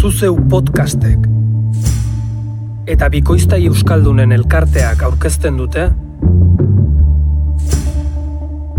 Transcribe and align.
zuzeu 0.00 0.32
podcastek 0.48 1.26
eta 2.88 3.08
bikoiztai 3.12 3.58
euskaldunen 3.68 4.32
elkarteak 4.32 5.02
aurkezten 5.04 5.58
dute 5.60 5.82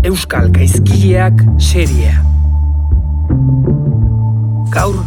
Euskal 0.02 0.48
Gaizkileak 0.50 1.44
seria. 1.62 2.16
Gaur 4.74 4.98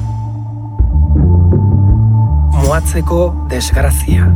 Moatzeko 2.62 3.22
desgrazia. 3.52 4.32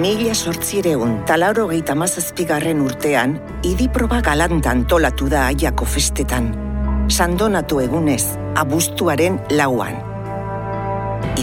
Mila 0.00 0.32
sortzireun 0.32 1.26
talaro 1.28 1.66
geita 1.68 1.92
mazazpigarren 1.98 2.78
urtean, 2.80 3.34
idiproba 3.68 4.22
galanta 4.24 4.70
antolatu 4.72 5.26
da 5.28 5.42
aiako 5.50 5.84
festetan. 5.84 6.46
Sandonatu 7.12 7.82
egunez, 7.82 8.22
abuztuaren 8.56 9.36
lauan. 9.58 9.98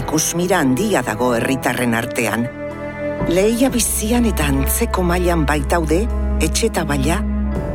Ikusmira 0.00 0.58
handia 0.58 1.04
dago 1.06 1.28
herritarren 1.36 1.94
artean. 1.94 2.48
Lehia 3.30 3.70
bizian 3.70 4.26
eta 4.26 4.48
antzeko 4.50 5.04
mailan 5.06 5.44
baitaude, 5.46 6.00
etxeta 6.42 6.82
baila, 6.88 7.20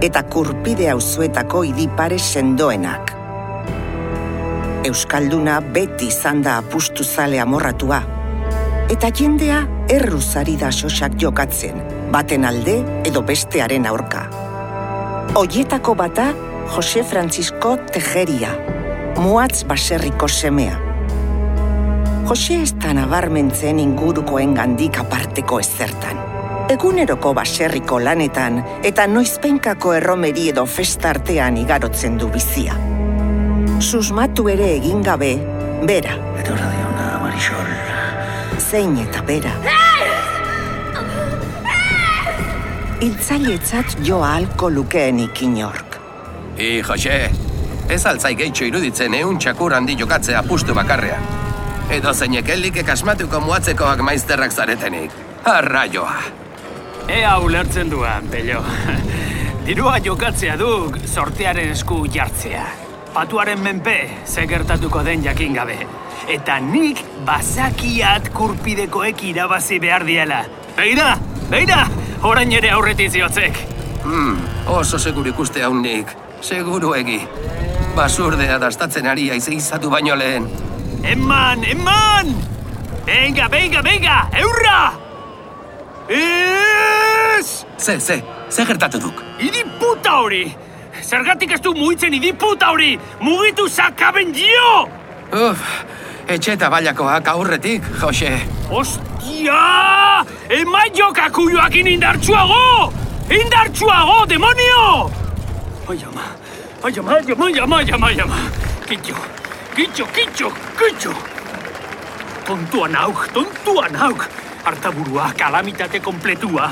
eta 0.04 0.26
kurpide 0.36 0.90
auzuetako 0.92 1.64
idipare 1.70 2.18
sendoenak. 2.20 3.14
Euskalduna 4.90 5.62
beti 5.64 6.12
izan 6.12 6.44
da 6.44 6.58
apustu 6.60 7.08
zale 7.08 7.40
amorratua, 7.40 8.02
eta 8.92 9.14
jendea 9.16 9.62
erruzari 9.90 10.56
da 10.58 10.72
sosak 10.72 11.18
jokatzen, 11.20 11.80
baten 12.12 12.46
alde 12.46 12.78
edo 13.08 13.24
bestearen 13.28 13.86
aurka. 13.90 14.28
Oietako 15.36 15.96
bata 15.96 16.32
Jose 16.76 17.04
Francisco 17.04 17.76
Tejeria, 17.92 18.54
muatz 19.20 19.64
baserriko 19.68 20.28
semea. 20.28 20.78
Jose 22.24 22.62
ez 22.64 22.72
da 22.80 22.94
nabarmentzen 22.96 23.82
ingurukoen 23.84 24.54
gandik 24.56 25.00
aparteko 25.02 25.60
ezertan. 25.60 26.22
Eguneroko 26.72 27.34
baserriko 27.36 28.00
lanetan 28.00 28.62
eta 28.88 29.08
noizpenkako 29.12 29.98
erromeri 30.00 30.48
edo 30.54 30.64
festartean 30.66 31.60
igarotzen 31.60 32.16
du 32.18 32.32
bizia. 32.32 32.80
Susmatu 33.84 34.48
ere 34.54 34.72
egin 34.78 35.04
gabe, 35.04 35.36
bera. 35.84 36.16
Etorra 36.40 36.72
diona, 36.72 37.10
Marisol. 37.26 37.73
Zein 38.60 38.98
eta 38.98 39.22
bera. 39.26 39.52
Iltzailetzat 43.04 43.98
jo 44.08 44.22
ahalko 44.24 44.70
lukeenik 44.70 45.42
inork. 45.44 45.98
I, 46.58 46.82
Jose, 46.86 47.18
ez 47.90 48.06
altzai 48.06 48.36
gehitxo 48.40 48.68
iruditzen 48.70 49.14
eun 49.18 49.40
txakur 49.42 49.76
handi 49.76 49.98
jokatzea 50.00 50.44
pustu 50.48 50.76
bakarrean. 50.78 51.26
Edo 51.92 52.14
zeinek 52.14 52.50
elikek 52.56 52.90
asmatuko 52.94 53.42
muatzekoak 53.44 54.06
maizterrak 54.06 54.54
zaretenik. 54.54 55.12
Arra 55.50 55.84
joa. 55.92 56.22
Ea 57.12 57.34
ulertzen 57.44 57.92
duan, 57.92 58.30
pello. 58.32 58.64
Dirua 59.68 59.98
jokatzea 60.04 60.56
duk 60.60 61.02
sortearen 61.08 61.74
esku 61.76 62.06
jartzea. 62.12 62.83
Patuaren 63.14 63.60
menpe, 63.62 64.10
ze 64.26 64.48
gertatuko 64.48 65.04
den 65.06 65.24
jakin 65.24 65.54
gabe. 65.54 65.76
Eta 66.28 66.58
nik 66.60 67.04
bazakiat 67.26 68.32
kurpidekoek 68.34 69.22
irabazi 69.30 69.78
behar 69.80 70.06
diela. 70.08 70.40
Beira, 70.76 71.12
beira, 71.52 71.84
orain 72.26 72.52
ere 72.52 72.72
aurretik 72.74 73.12
ziotzek. 73.12 73.60
Hmm, 74.04 74.40
oso 74.68 74.98
segur 74.98 75.30
ikuste 75.30 75.62
hau 75.62 75.76
nik. 75.78 76.10
Seguru 76.42 76.96
egi. 76.98 77.20
Basurdea 77.96 78.58
dastatzen 78.60 79.06
ari 79.08 79.30
aize 79.32 79.54
izatu 79.54 79.94
baino 79.94 80.18
lehen. 80.18 80.50
Eman, 81.04 81.64
eman! 81.70 82.34
Venga, 83.06 83.48
venga, 83.52 83.82
venga, 83.84 84.18
eurra! 84.42 84.94
Ez! 86.10 87.66
Ze, 87.78 88.00
ze, 88.00 88.24
ze 88.50 88.66
gertatu 88.66 89.00
duk? 89.00 89.22
Idi 89.40 89.64
puta 89.80 90.18
hori! 90.24 90.48
Zergatik 91.14 91.52
ez 91.54 91.60
du 91.62 91.76
muitzen 91.78 92.14
idi 92.18 92.32
puta 92.34 92.72
hori! 92.74 92.96
Mugitu 93.22 93.68
zakaben 93.70 94.32
dio! 94.34 94.70
Uf, 95.38 95.62
etxe 96.26 96.56
eta 96.56 96.72
baiakoak 96.74 97.28
aurretik, 97.30 97.86
Jose. 98.02 98.32
Ostia! 98.74 99.60
Ema 100.58 100.88
jokakuioakin 100.98 101.92
indartsuago! 101.92 102.88
Indartsuago, 103.30 104.16
demonio! 104.32 104.88
Ai 105.94 106.00
ama, 106.10 106.26
ai 106.82 106.98
ama, 106.98 107.20
ai 107.20 107.36
ama, 107.36 107.46
ai 107.46 107.62
ama, 107.68 107.78
ai 107.78 107.94
ama, 108.00 108.10
ai 108.10 108.20
ama. 108.26 108.40
Kitxo, 108.90 109.14
kitxo, 109.76 110.08
kitxo, 110.16 110.50
kitxo! 110.80 111.14
Tontuan 112.48 112.98
hauk, 113.04 113.28
tontuan 113.38 114.02
hauk! 114.02 114.26
Artaburua, 114.66 115.30
kalamitate 115.38 116.02
kompletua. 116.02 116.72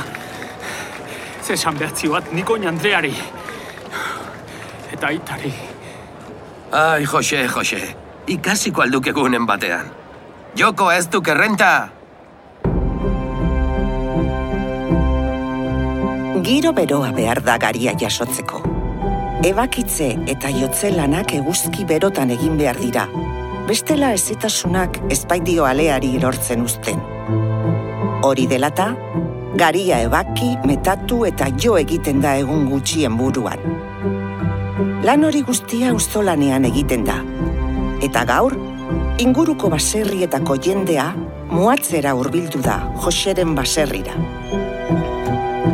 Zesan 1.45 1.77
behatzi 1.77 2.09
bat 2.09 2.33
niko 2.33 2.57
Andreari. 2.57 3.13
Eta 4.91 5.07
aitari. 5.07 5.53
Ai, 6.71 7.05
Jose, 7.05 7.47
Jose. 7.47 7.81
Ikasiko 8.27 8.83
alduk 8.83 9.07
egunen 9.07 9.47
batean. 9.47 9.89
Joko 10.55 10.91
ez 10.91 11.07
duk 11.07 11.27
errenta! 11.31 11.89
Giro 16.41 16.71
beroa 16.73 17.11
behar 17.15 17.39
da 17.45 17.57
garia 17.61 17.93
jasotzeko. 17.95 18.61
Ebakitze 19.45 20.07
eta 20.31 20.49
jotze 20.53 20.91
lanak 20.93 21.35
eguzki 21.37 21.85
berotan 21.87 22.33
egin 22.35 22.57
behar 22.59 22.79
dira. 22.81 23.05
Bestela 23.67 24.11
ezitasunak 24.17 24.99
ezpaidio 25.13 25.65
aleari 25.69 26.17
lortzen 26.19 26.65
uzten. 26.65 26.99
Hori 28.27 28.47
delata, 28.49 28.91
garia 29.57 30.01
ebaki, 30.07 30.55
metatu 30.65 31.23
eta 31.29 31.47
jo 31.57 31.77
egiten 31.79 32.21
da 32.21 32.35
egun 32.41 32.67
gutxien 32.73 33.17
buruan. 33.17 33.90
Lan 35.01 35.23
hori 35.25 35.39
guztia 35.41 35.87
auzolanean 35.95 36.65
egiten 36.67 37.01
da. 37.07 37.15
Eta 38.05 38.21
gaur, 38.29 38.53
inguruko 39.23 39.71
baserrietako 39.73 40.59
jendea 40.61 41.07
muatzera 41.49 42.11
hurbildu 42.13 42.61
da 42.61 42.75
Joseren 43.01 43.55
baserrira. 43.57 44.13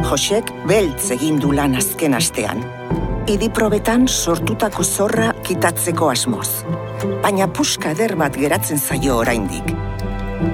Josek 0.08 0.54
beltz 0.70 1.10
egin 1.18 1.42
du 1.44 1.52
lan 1.52 1.76
azken 1.76 2.16
astean. 2.16 2.64
Idiprobetan 3.28 4.08
sortutako 4.08 4.88
zorra 4.88 5.34
kitatzeko 5.44 6.08
asmoz. 6.14 6.64
Baina 7.26 7.50
puska 7.52 7.92
eder 7.98 8.16
bat 8.16 8.40
geratzen 8.40 8.80
zaio 8.80 9.20
oraindik. 9.26 9.74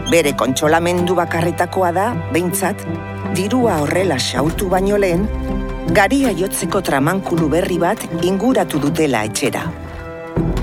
Bere 0.10 0.34
kontsolamendu 0.34 1.14
bakarretakoa 1.22 1.94
da, 1.94 2.08
behintzat, 2.34 2.82
dirua 3.38 3.84
horrela 3.86 4.18
xautu 4.18 4.66
baino 4.74 4.98
lehen, 4.98 5.28
garia 5.92 6.32
jotzeko 6.32 6.82
tramankulu 6.82 7.50
berri 7.50 7.78
bat 7.80 8.04
inguratu 8.24 8.80
dutela 8.80 9.24
etxera. 9.28 9.64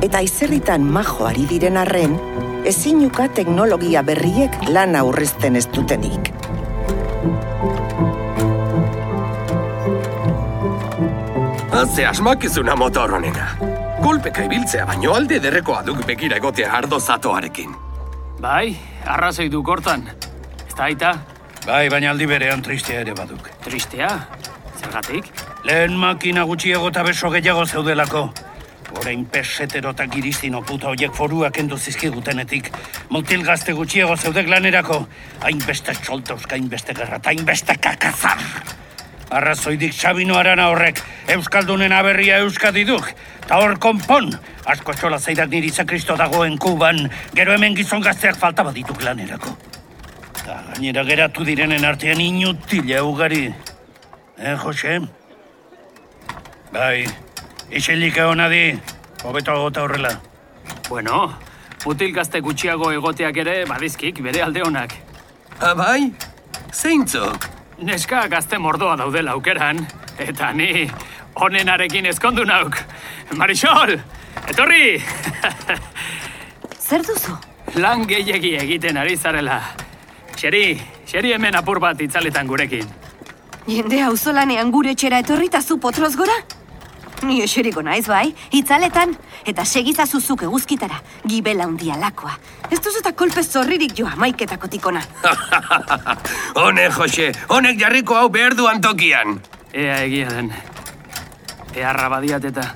Eta 0.03 0.21
izerritan 0.25 0.85
majo 0.85 1.27
ari 1.29 1.45
diren 1.51 1.77
arren, 1.77 2.17
ezinuka 2.65 3.29
teknologia 3.37 4.03
berriek 4.03 4.57
lan 4.71 4.97
aurrezten 4.97 5.57
ez 5.57 5.67
dutenik. 5.69 6.33
Haze 11.73 12.05
asmakizuna 12.07 12.75
motor 12.77 13.15
honena. 13.17 13.47
Kolpeka 14.03 14.45
ibiltzea 14.49 14.87
baino 14.89 15.15
alde 15.17 15.39
derrekoa 15.43 15.83
duk 15.87 16.03
begira 16.09 16.39
egotea 16.41 16.73
ardo 16.77 16.99
zatoarekin. 17.01 17.73
Bai, 18.41 18.77
arrazoi 19.05 19.49
du 19.53 19.63
kortan. 19.63 20.07
Ez 20.67 20.75
da 20.77 20.85
aita, 20.89 21.13
Bai, 21.67 21.89
baina 21.93 22.11
aldi 22.15 22.27
berean 22.27 22.63
tristea 22.65 23.01
ere 23.05 23.13
baduk. 23.15 23.51
tristea. 23.65 24.09
Zergatik? 24.81 25.29
Lehen 25.69 25.97
makina 26.01 26.47
gutxiago 26.49 26.89
eta 26.89 27.05
beso 27.05 27.31
gehiago 27.31 27.67
zeudelako. 27.67 28.31
Orain 29.01 29.23
pesetero 29.31 29.93
eta 29.95 30.07
giristino 30.11 30.63
puta 30.67 30.89
hoiek 30.91 31.15
foruak 31.15 31.59
endu 31.63 31.79
zizkigutenetik. 31.79 32.73
Mutil 33.15 33.45
gazte 33.47 33.73
gutxiago 33.77 34.17
zeudek 34.17 34.49
lanerako. 34.51 35.05
Hainbeste 35.47 35.95
txoltauska, 36.01 36.57
hainbeste 36.57 36.97
gerra, 36.97 37.21
eta 37.21 37.31
hainbeste 37.31 37.77
kakazar. 37.79 38.43
Arrazoidik 39.31 39.95
Sabino 39.95 40.35
Arana 40.41 40.67
horrek 40.73 40.99
Euskaldunen 41.31 41.93
aberria 41.95 42.41
Euskadi 42.43 42.83
duk. 42.89 43.13
Ta 43.47 43.61
hor 43.63 43.77
konpon, 43.79 44.33
asko 44.67 44.95
txola 44.95 45.21
zaidak 45.23 45.51
niri 45.53 45.71
zakristo 45.71 46.17
dagoen 46.19 46.59
kuban, 46.59 47.05
gero 47.35 47.55
hemen 47.55 47.77
gizon 47.79 48.03
gazteak 48.03 48.39
falta 48.39 48.67
badituk 48.67 49.03
lanerako. 49.07 49.55
Ta 50.43 50.63
gainera 50.73 51.05
geratu 51.07 51.47
direnen 51.47 51.87
artean 51.87 52.21
inutile 52.21 52.99
ugari. 53.07 53.45
Eh, 54.41 54.57
Jose? 54.57 55.01
Bai, 56.73 57.05
isilika 57.71 58.25
hona 58.31 58.49
di, 58.49 58.73
hobeto 59.23 59.53
agota 59.53 59.83
horrela. 59.83 60.15
Bueno, 60.89 61.35
mutil 61.85 62.15
gazte 62.17 62.41
gutxiago 62.41 62.89
egoteak 62.97 63.37
ere 63.43 63.57
badizkik 63.69 64.23
bere 64.25 64.41
alde 64.41 64.63
honak. 64.65 64.95
Abai? 65.61 66.15
Zeintzuk? 66.73 67.51
Neska 67.85 68.23
gazte 68.33 68.57
mordoa 68.59 68.97
daudela 68.97 69.35
aukeran, 69.37 69.85
eta 70.17 70.53
ni 70.57 70.89
honenarekin 71.35 72.09
ezkondu 72.09 72.47
nauk. 72.49 72.81
Marisol, 73.37 73.93
etorri! 74.49 75.03
Zer 76.87 77.05
duzu? 77.05 77.37
Lan 77.77 78.09
gehiegi 78.09 78.57
egiten 78.57 78.97
ari 78.97 79.21
zarela. 79.21 79.61
Xeri, 80.33 80.81
xeri 81.05 81.37
hemen 81.37 81.61
apur 81.61 81.77
bat 81.79 82.01
itzaletan 82.01 82.49
gurekin. 82.49 83.00
Jende 83.69 84.01
auzolanean 84.07 84.71
gure 84.73 84.95
etxera 84.95 85.21
etorrita 85.21 85.61
zu 85.61 85.77
potroz 85.79 86.15
gora? 86.17 86.37
Ni 87.29 87.43
eseriko 87.45 87.83
naiz 87.85 88.07
bai, 88.09 88.31
itzaletan, 88.57 89.13
eta 89.45 89.65
segizazuzuk 89.69 90.47
eguzkitara, 90.47 91.03
gibela 91.29 91.67
hundia 91.69 91.99
lakoa. 92.01 92.33
Ez 92.71 92.81
duzuta 92.81 93.13
kolpe 93.13 93.45
zorririk 93.45 93.93
joa 93.99 94.15
maiketako 94.17 94.71
tikona. 94.73 95.03
Hone, 96.63 96.89
Jose, 96.97 97.31
honek 97.49 97.77
jarriko 97.83 98.17
hau 98.17 98.29
behar 98.33 98.57
duan 98.57 98.81
tokian. 98.81 99.41
Ea 99.73 100.01
egia 100.07 100.31
den. 100.33 100.53
Eharra 101.77 102.09
badiat 102.09 102.49
eta... 102.49 102.71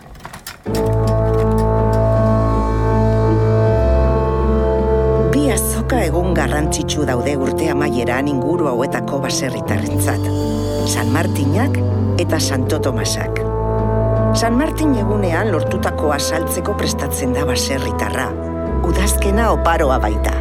Bi 5.32 5.48
azoka 5.56 6.04
egun 6.04 6.36
garrantzitsu 6.36 7.08
daude 7.08 7.38
urte 7.40 7.72
amaieran 7.72 8.28
inguru 8.28 8.68
hauetako 8.68 9.24
baserritarrentzat. 9.24 10.43
San 10.86 11.10
Martinak 11.12 11.78
eta 12.20 12.38
Santo 12.38 12.78
Tomasak. 12.78 13.40
San 14.36 14.58
Martin 14.58 14.92
egunean 15.00 15.48
lortutako 15.48 16.10
asaltzeko 16.12 16.74
prestatzen 16.76 17.32
da 17.32 17.46
baserritarra. 17.48 18.26
Udazkena 18.84 19.48
oparoa 19.54 19.96
baita. 20.02 20.34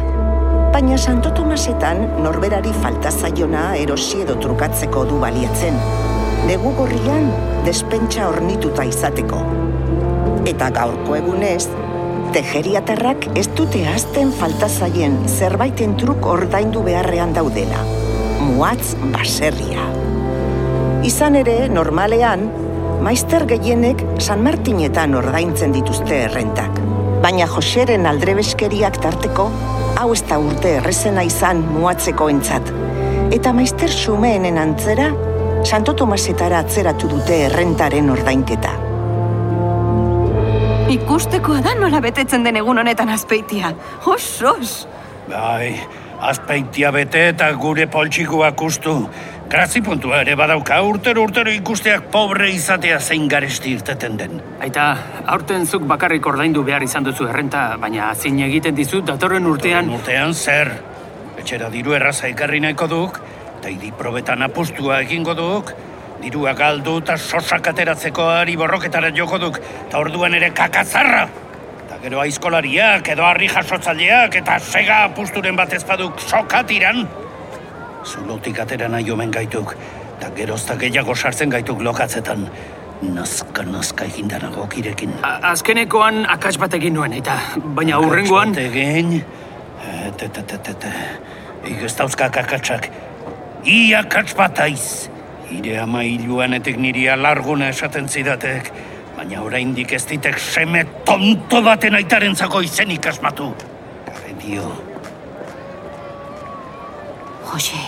Baina 0.74 0.98
Santo 1.00 1.32
Tomasetan 1.32 2.04
norberari 2.20 2.74
falta 2.82 3.10
zaiona 3.10 3.70
erosi 3.80 4.20
edo 4.26 4.36
trukatzeko 4.36 5.06
du 5.08 5.22
baliatzen. 5.24 5.80
Negu 6.44 6.74
gorrian 6.76 7.30
despentsa 7.64 8.28
ornituta 8.28 8.84
izateko. 8.84 9.40
Eta 10.44 10.68
gaurko 10.76 11.16
egunez, 11.16 11.70
tejeriatarrak 12.36 13.30
ez 13.32 13.48
dute 13.56 13.86
azten 13.88 14.34
falta 14.36 14.68
zaien 14.68 15.22
zerbaiten 15.24 15.96
truk 15.96 16.26
ordaindu 16.36 16.84
beharrean 16.84 17.32
daudela. 17.32 17.80
Muatz 18.44 18.92
baserria. 19.08 20.03
Izan 21.04 21.34
ere, 21.36 21.66
normalean, 21.68 22.46
maizter 23.04 23.42
gehienek 23.44 24.00
San 24.24 24.40
Martinetan 24.40 25.12
ordaintzen 25.18 25.74
dituzte 25.76 26.22
errentak. 26.30 26.78
Baina 27.20 27.44
Joseren 27.44 28.06
aldrebeskeriak 28.08 28.96
tarteko, 29.04 29.50
hau 30.00 30.06
ez 30.14 30.22
da 30.30 30.38
urte 30.40 30.78
errezena 30.78 31.20
izan 31.28 31.60
muatzeko 31.74 32.30
entzat. 32.32 32.72
Eta 33.36 33.52
maizter 33.52 33.92
xumeenen 33.92 34.56
antzera, 34.62 35.10
Santo 35.64 35.92
Tomasetara 35.92 36.62
atzeratu 36.64 37.10
dute 37.12 37.36
errentaren 37.50 38.08
ordainketa. 38.14 38.72
Ikustekoa 40.94 41.60
da 41.64 41.76
nola 41.76 42.00
betetzen 42.04 42.48
den 42.48 42.62
egun 42.62 42.80
honetan 42.80 43.12
azpeitia. 43.12 43.74
Os, 44.08 44.40
os! 44.40 44.74
Bai, 45.28 45.74
azpeitia 46.20 46.90
bete 46.96 47.28
eta 47.34 47.52
gure 47.60 47.88
poltsikoak 47.92 48.60
ustu. 48.64 48.98
Grazi 49.44 49.82
puntua 49.84 50.22
ere 50.24 50.34
badauka 50.40 50.78
urtero 50.82 51.22
urtero 51.26 51.52
ikusteak 51.52 52.06
pobre 52.12 52.48
izatea 52.50 52.96
zein 52.98 53.26
garesti 53.28 53.74
irteten 53.76 54.16
den. 54.16 54.38
Aita, 54.64 54.86
aurten 55.30 55.66
zuk 55.66 55.84
bakarrik 55.90 56.26
ordaindu 56.26 56.62
behar 56.64 56.82
izan 56.82 57.04
duzu 57.04 57.28
errenta, 57.28 57.66
baina 57.80 58.08
zin 58.14 58.40
egiten 58.46 58.74
dizut 58.74 59.04
datorren 59.06 59.46
urtean... 59.46 59.90
Urtean 59.92 60.32
zer? 60.34 60.72
Etxera 61.38 61.68
diru 61.70 61.92
erraza 61.92 62.30
ekarri 62.30 62.62
nahiko 62.64 62.88
duk, 62.88 63.20
eta 63.58 63.68
idi 63.70 63.92
probetan 63.98 64.42
apustua 64.46 65.02
egingo 65.04 65.36
duk, 65.36 65.74
dirua 66.22 66.54
galdu 66.56 66.96
eta 67.02 67.18
sosak 67.20 67.68
ateratzeko 67.74 68.30
ari 68.38 68.56
borroketara 68.56 69.12
joko 69.14 69.38
duk, 69.42 69.60
eta 69.86 70.00
orduan 70.00 70.34
ere 70.40 70.54
kakazarra! 70.56 71.26
Eta 71.84 72.00
gero 72.00 72.24
aizkolariak, 72.24 73.12
edo 73.12 73.28
harri 73.28 73.52
jasotzaileak, 73.52 74.40
eta 74.40 74.56
sega 74.58 75.02
apusturen 75.10 75.60
bat 75.60 75.76
ezpaduk 75.76 76.24
sokatiran. 76.30 77.04
Zulotik 78.04 78.58
atera 78.60 78.88
nahi 78.88 79.10
omen 79.10 79.30
gaituk, 79.32 79.74
eta 80.18 80.30
gerozta 80.36 80.76
gehiago 80.76 81.14
sartzen 81.14 81.50
gaituk 81.50 81.82
lokatzetan. 81.82 82.48
Nazka, 83.04 83.62
nazka 83.68 84.04
egindanago 84.08 84.66
kirekin. 84.70 85.10
A- 85.22 85.38
azkenekoan 85.50 86.24
akats 86.30 86.56
bat 86.60 86.74
egin 86.74 86.94
nuen, 86.94 87.12
eta 87.12 87.38
baina 87.76 87.98
hurrengoan... 88.00 88.54
Akats 88.54 88.70
bat 88.70 88.76
egin... 88.76 89.24
Te, 90.16 90.28
te, 90.28 90.74
te. 90.80 90.92
Ik 91.64 91.82
ez 91.82 91.92
dauzkak 91.96 92.36
akatsak. 92.36 92.88
I 93.64 93.92
akats 93.98 94.34
bat 94.36 94.58
aiz. 94.60 95.08
Ire 95.52 95.78
ama 95.82 96.02
hiluanetik 96.04 96.76
niri 96.80 97.06
alarguna 97.08 97.68
esaten 97.72 98.08
zidatek. 98.08 98.70
Baina 99.16 99.42
oraindik 99.44 99.92
ez 99.96 100.04
ditek 100.08 100.38
seme 100.40 100.84
tonto 101.08 101.62
baten 101.64 101.96
aitarentzako 102.00 102.62
izenik 102.64 103.06
asmatu. 103.06 103.52
Garredio. 104.08 104.93
Jose, 107.54 107.78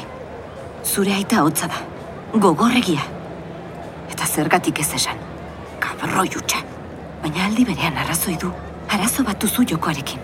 zure 0.85 1.11
aita 1.11 1.41
hotza 1.43 1.67
da. 1.67 1.81
Gogorregia. 2.39 3.03
Eta 4.13 4.27
zergatik 4.27 4.79
ez 4.79 4.93
esan. 4.95 5.19
Kabroi 5.83 6.29
hutsa. 6.29 6.61
Baina 7.25 7.49
aldi 7.49 7.65
berean 7.67 7.99
arrazoi 7.99 8.37
du. 8.39 8.53
Arazo 8.95 9.25
bat 9.27 9.41
duzu 9.43 9.65
jokoarekin. 9.67 10.21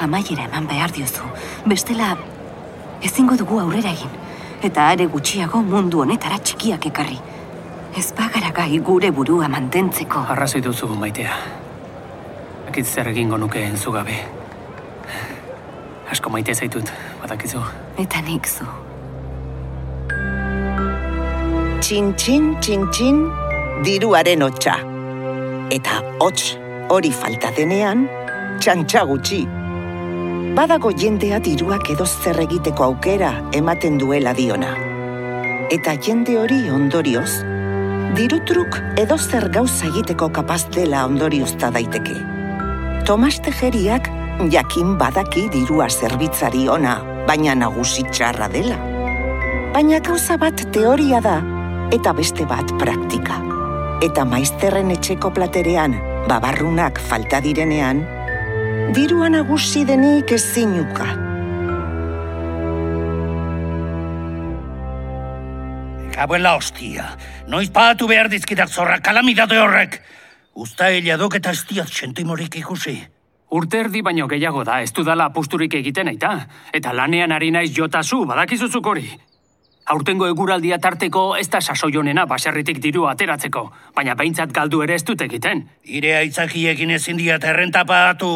Amaiera 0.00 0.46
eman 0.48 0.64
behar 0.70 0.94
diozu. 0.96 1.28
Bestela, 1.68 2.14
ezingo 3.04 3.36
dugu 3.36 3.60
aurrera 3.60 3.92
egin. 3.92 4.16
Eta 4.64 4.88
are 4.94 5.10
gutxiago 5.12 5.60
mundu 5.60 6.00
honetara 6.00 6.38
txikiak 6.40 6.88
ekarri. 6.88 7.20
Ez 8.00 8.06
bagara 8.16 8.48
gai 8.62 8.78
gure 8.78 9.10
burua 9.12 9.50
mantentzeko. 9.52 10.24
Arrazoi 10.32 10.62
duzu, 10.64 10.88
maitea. 11.02 11.36
Akit 12.70 12.88
zer 12.88 13.12
egingo 13.12 13.36
nuke 13.36 13.60
enzu 13.60 13.92
gabe. 13.92 14.22
Asko 16.14 16.32
maite 16.32 16.54
zaitut, 16.54 16.88
badakizu. 17.24 17.60
Eta 17.98 18.20
nik 18.28 18.46
zu. 18.46 18.66
Txin, 21.80 22.12
txin, 22.16 22.52
txin, 22.60 22.86
txin, 22.92 23.22
diruaren 23.84 24.44
hotxa. 24.44 24.76
Eta 25.72 26.00
hots 26.20 26.54
hori 26.92 27.12
falta 27.12 27.50
denean, 27.56 28.06
txantxa 28.60 29.04
gutxi. 29.08 29.42
Badago 30.54 30.92
jendea 30.94 31.40
diruak 31.42 31.88
edo 31.90 32.06
zer 32.06 32.38
egiteko 32.44 32.84
aukera 32.90 33.32
ematen 33.56 33.98
duela 33.98 34.34
diona. 34.36 34.74
Eta 35.74 35.96
jende 36.06 36.36
hori 36.38 36.60
ondorioz, 36.70 37.40
dirutruk 38.14 38.78
edo 39.00 39.16
zer 39.18 39.48
gauza 39.50 39.88
egiteko 39.88 40.28
kapaz 40.36 40.62
dela 40.76 41.06
ondoriozta 41.08 41.72
daiteke. 41.74 42.14
Tomas 43.08 43.40
Tejeriak 43.42 44.06
jakin 44.52 44.94
badaki 45.00 45.48
dirua 45.52 45.88
zerbitzari 45.90 46.68
ona, 46.68 46.98
baina 47.28 47.54
nagusi 47.56 48.04
txarra 48.10 48.48
dela. 48.52 48.76
Baina 49.74 50.00
gauza 50.04 50.36
bat 50.38 50.60
teoria 50.74 51.20
da, 51.24 51.38
eta 51.94 52.12
beste 52.16 52.46
bat 52.46 52.70
praktika. 52.80 53.40
Eta 54.04 54.24
maizterren 54.28 54.92
etxeko 54.94 55.30
platerean, 55.34 55.96
babarrunak 56.28 57.00
falta 57.08 57.40
direnean, 57.44 58.02
dirua 58.94 59.30
nagusi 59.32 59.84
denik 59.88 60.34
ezinuka. 60.36 61.08
Gabuela 66.14 66.54
hostia, 66.54 67.08
noiz 67.50 67.70
pagatu 67.74 68.06
behar 68.06 68.30
dizkidak 68.30 68.70
zorra 68.70 69.00
kalamidade 69.02 69.58
horrek. 69.58 69.98
Usta 70.54 70.86
duk 71.18 71.34
eta 71.34 71.50
ez 71.50 71.64
diat 71.66 71.88
sentimorik 71.88 72.54
ikusi. 72.56 73.13
Urte 73.54 73.84
erdi 73.84 74.00
baino 74.02 74.26
gehiago 74.26 74.64
da, 74.66 74.80
ez 74.82 74.90
dudala 74.90 75.28
apusturik 75.30 75.76
egiten 75.78 76.08
aita. 76.10 76.32
Eta 76.74 76.90
lanean 76.96 77.30
ari 77.36 77.52
naiz 77.54 77.70
jotazu, 77.76 78.24
badakizuzuk 78.26 78.88
hori. 78.90 79.04
Aurtengo 79.94 80.26
eguraldia 80.26 80.80
tarteko 80.82 81.22
ez 81.38 81.46
da 81.52 81.60
sasoionena 81.60 82.24
baserritik 82.26 82.80
diru 82.82 83.04
ateratzeko, 83.06 83.62
baina 83.94 84.16
behintzat 84.18 84.50
galdu 84.56 84.82
ere 84.82 84.96
ez 84.98 85.04
dut 85.06 85.22
egiten. 85.22 85.62
Ire 85.84 86.16
aitzakiekin 86.22 86.96
ezin 86.96 87.20
diat 87.20 87.44
errenta 87.44 87.84
pagatu. 87.86 88.32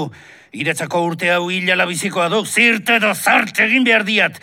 Iretzako 0.55 1.03
urte 1.09 1.33
hau 1.35 1.49
hilala 1.51 1.89
bizikoa 1.89 2.29
duk, 2.31 2.47
zirte 2.47 3.01
edo 3.01 3.11
zartxe 3.15 3.67
egin 3.67 3.89
behar 3.89 4.07
diat. 4.07 4.39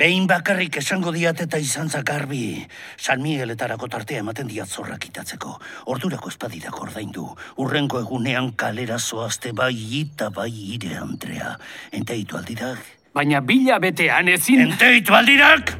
Behin 0.00 0.24
bakarrik 0.24 0.78
esango 0.80 1.10
diat 1.12 1.42
eta 1.44 1.58
izan 1.60 1.90
zakarbi. 1.92 2.62
San 2.96 3.20
Migueletarako 3.20 3.84
tartea 3.92 4.22
ematen 4.24 4.48
diat 4.48 4.70
zorrak 4.72 5.04
itatzeko. 5.10 5.52
Ordurako 5.92 6.32
espadidak 6.32 6.78
ordaindu. 6.80 7.26
Urrengo 7.60 8.00
egunean 8.00 8.54
kalera 8.56 8.96
zoazte 8.96 9.52
bai 9.52 9.76
eta 10.00 10.30
bai 10.32 10.48
ire 10.48 10.96
Andrea. 10.96 11.52
Enteitu 11.92 12.40
aldirak? 12.40 12.80
Baina 13.12 13.44
bila 13.44 13.76
betean 13.78 14.32
ezin... 14.32 14.70
Enteitu 14.70 15.12
aldirak? 15.12 15.76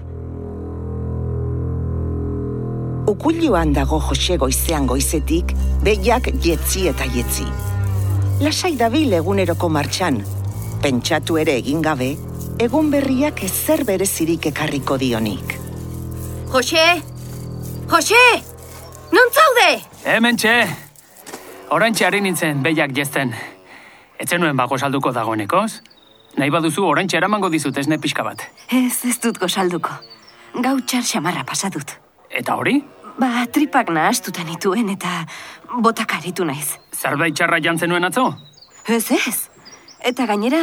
Ukuiluan 3.08 3.72
dago 3.72 4.02
Jose 4.04 4.36
goizean 4.36 4.84
goizetik, 4.86 5.56
behiak 5.82 6.28
jetzi 6.44 6.90
eta 6.92 7.08
jetzi. 7.08 7.48
Lasai 8.44 8.76
dabil 8.76 9.16
eguneroko 9.16 9.72
martxan, 9.72 10.20
pentsatu 10.84 11.40
ere 11.40 11.56
egin 11.62 11.80
gabe, 11.80 12.18
egun 12.60 12.90
berriak 12.92 13.40
ezer 13.46 13.86
berezirik 13.88 14.50
ekarriko 14.50 14.98
dionik. 15.00 15.54
Jose! 16.52 16.84
Jose! 17.88 18.24
Non 19.16 19.32
zaude? 19.32 19.68
Hemen 20.04 20.36
txe! 20.36 20.54
Orantxe 21.72 22.04
ari 22.06 22.20
nintzen, 22.20 22.60
behiak 22.62 22.92
jezten. 22.92 23.32
Etzen 24.20 24.42
nuen 24.44 24.58
bako 24.58 24.76
salduko 24.78 25.12
dagoenekoz? 25.16 25.80
Nahi 26.36 26.52
baduzu 26.52 26.84
orantxe 26.84 27.16
eramango 27.16 27.48
dizut 27.48 27.78
esne 27.80 27.98
pixka 27.98 28.26
bat. 28.26 28.44
Ez, 28.68 29.06
ez 29.08 29.16
dut 29.22 29.40
gozalduko. 29.40 29.94
Gau 30.60 30.76
txar 30.84 31.06
xamarra 31.06 31.46
pasadut. 31.48 31.96
Eta 32.28 32.58
hori? 32.60 32.76
Ba, 33.20 33.46
tripak 33.52 33.88
nahastuta 33.94 34.44
nituen 34.44 34.92
eta 34.92 35.22
botak 35.80 36.18
aritu 36.18 36.44
naiz. 36.44 36.76
Zerbait 36.92 37.34
txarra 37.34 37.62
jantzen 37.64 37.88
nuen 37.88 38.04
atzo? 38.04 38.28
Ez 38.84 39.06
ez. 39.16 39.38
Eta 40.04 40.26
gainera, 40.28 40.60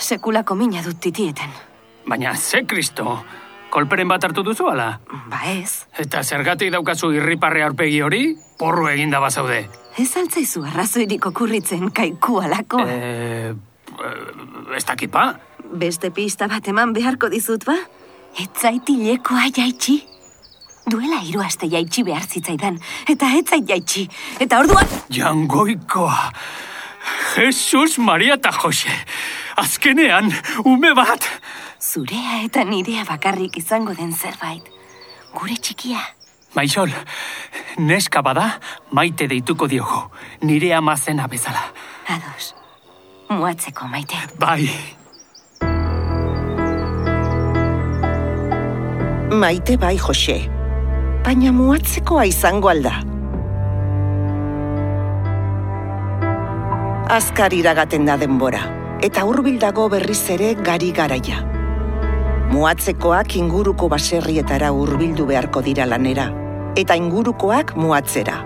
sekulako 0.00 0.54
mina 0.54 0.82
dut 0.82 1.00
titieten. 1.00 1.50
Baina, 2.08 2.34
ze 2.36 2.64
kristo, 2.66 3.24
kolperen 3.70 4.08
bat 4.08 4.24
hartu 4.24 4.42
duzu 4.44 4.66
ala? 4.70 4.98
Ba 5.30 5.40
ez, 5.52 5.86
Eta 5.98 6.22
zergatik 6.22 6.70
daukazu 6.72 7.12
irriparre 7.12 7.62
aurpegi 7.64 8.00
hori, 8.02 8.36
porru 8.58 8.88
eginda 8.88 9.20
bazaude. 9.20 9.68
ez 9.98 10.16
altzaizu 10.16 10.64
arrazoirik 10.64 11.26
okurritzen 11.26 11.90
kaiku 11.90 12.40
alako. 12.40 12.80
Eh, 12.86 13.50
eh, 13.50 14.76
ez 14.76 14.84
dakit 14.84 15.10
ba? 15.10 15.38
Beste 15.72 16.10
pista 16.10 16.48
bat 16.48 16.66
eman 16.68 16.92
beharko 16.92 17.28
dizut 17.28 17.64
ba? 17.64 17.76
Ez 18.38 18.48
zaitilekoa 18.60 19.46
jaitsi? 19.56 20.02
Duela 20.90 21.20
hiru 21.22 21.40
aste 21.40 21.66
jaitsi 21.70 22.02
behar 22.04 22.26
zitzaidan, 22.28 22.78
eta 23.08 23.26
ez 23.38 23.46
zait 23.48 23.68
jaitsi. 23.68 24.08
Eta 24.40 24.58
orduan... 24.58 24.86
Jangoikoa. 25.08 26.32
Jesus, 27.36 27.98
Maria 27.98 28.34
eta 28.34 28.50
Jose. 28.52 28.90
Azkenean, 29.56 30.32
ume 30.64 30.94
bat. 30.94 31.28
Zurea 31.80 32.40
eta 32.44 32.64
nirea 32.64 33.04
bakarrik 33.08 33.56
izango 33.60 33.94
den 33.94 34.12
zerbait. 34.12 34.66
Gure 35.34 35.56
txikia. 35.60 36.00
Maixol, 36.54 36.90
neska 37.78 38.22
bada, 38.22 38.60
maite 38.94 39.26
deituko 39.30 39.66
diogu. 39.70 40.04
Nire 40.42 40.74
amazena 40.74 41.26
bezala. 41.26 41.64
Ados. 42.08 42.54
Muatzeko 43.30 43.88
maite. 43.88 44.18
Bai, 44.38 44.68
Maite 49.34 49.74
bai, 49.76 49.96
Jose. 49.98 50.36
Baina 51.24 51.50
muatzekoa 51.52 52.26
izango 52.28 52.68
alda. 52.70 52.92
Azkar 57.10 57.52
iragaten 57.56 58.06
da 58.06 58.14
denbora, 58.20 58.60
eta 59.04 59.26
hurbil 59.28 59.58
dago 59.60 59.90
berriz 59.92 60.30
ere 60.32 60.54
gari 60.64 60.88
garaia. 60.96 61.42
Muatzekoak 62.48 63.34
inguruko 63.36 63.90
baserrietara 63.92 64.70
hurbildu 64.72 65.26
beharko 65.28 65.60
dira 65.66 65.84
lanera, 65.84 66.30
eta 66.80 66.96
ingurukoak 66.96 67.74
muatzera. 67.76 68.38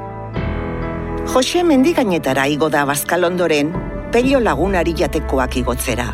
Jose 1.29 1.63
mendigainetara 1.63 2.49
igo 2.51 2.71
da 2.75 2.83
bazkalondoren, 2.91 3.71
pelio 4.11 4.41
lagunari 4.43 4.97
jatekoak 4.99 5.61
igotzera. 5.63 6.09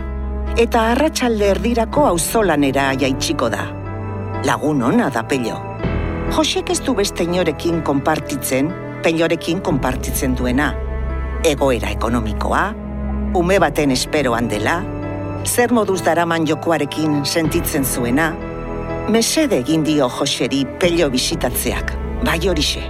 Eta 0.60 0.90
arratsalde 0.92 1.48
erdirako 1.54 2.04
auzolanera 2.10 2.90
jaitsiko 3.00 3.48
da. 3.48 3.64
Lagun 4.44 4.82
ona 4.82 5.08
da 5.10 5.24
pello. 5.24 5.56
Josek 6.36 6.74
ez 6.74 6.82
du 6.84 6.92
beste 6.94 7.24
inorekin 7.24 7.80
konpartitzen, 7.86 8.72
pellorekin 9.02 9.64
konpartitzen 9.64 10.36
duena. 10.36 10.74
Egoera 11.44 11.90
ekonomikoa, 11.96 12.72
ume 13.34 13.58
baten 13.58 13.90
esperoan 13.90 14.48
dela, 14.48 14.78
zer 15.44 15.72
moduz 15.74 16.00
daraman 16.06 16.46
jokoarekin 16.46 17.24
sentitzen 17.26 17.84
zuena, 17.84 18.30
mesede 19.10 19.58
egin 19.58 19.82
dio 19.84 20.08
Joseri 20.08 20.62
pello 20.80 21.10
bisitatzeak, 21.10 21.92
bai 22.24 22.38
horixe. 22.48 22.82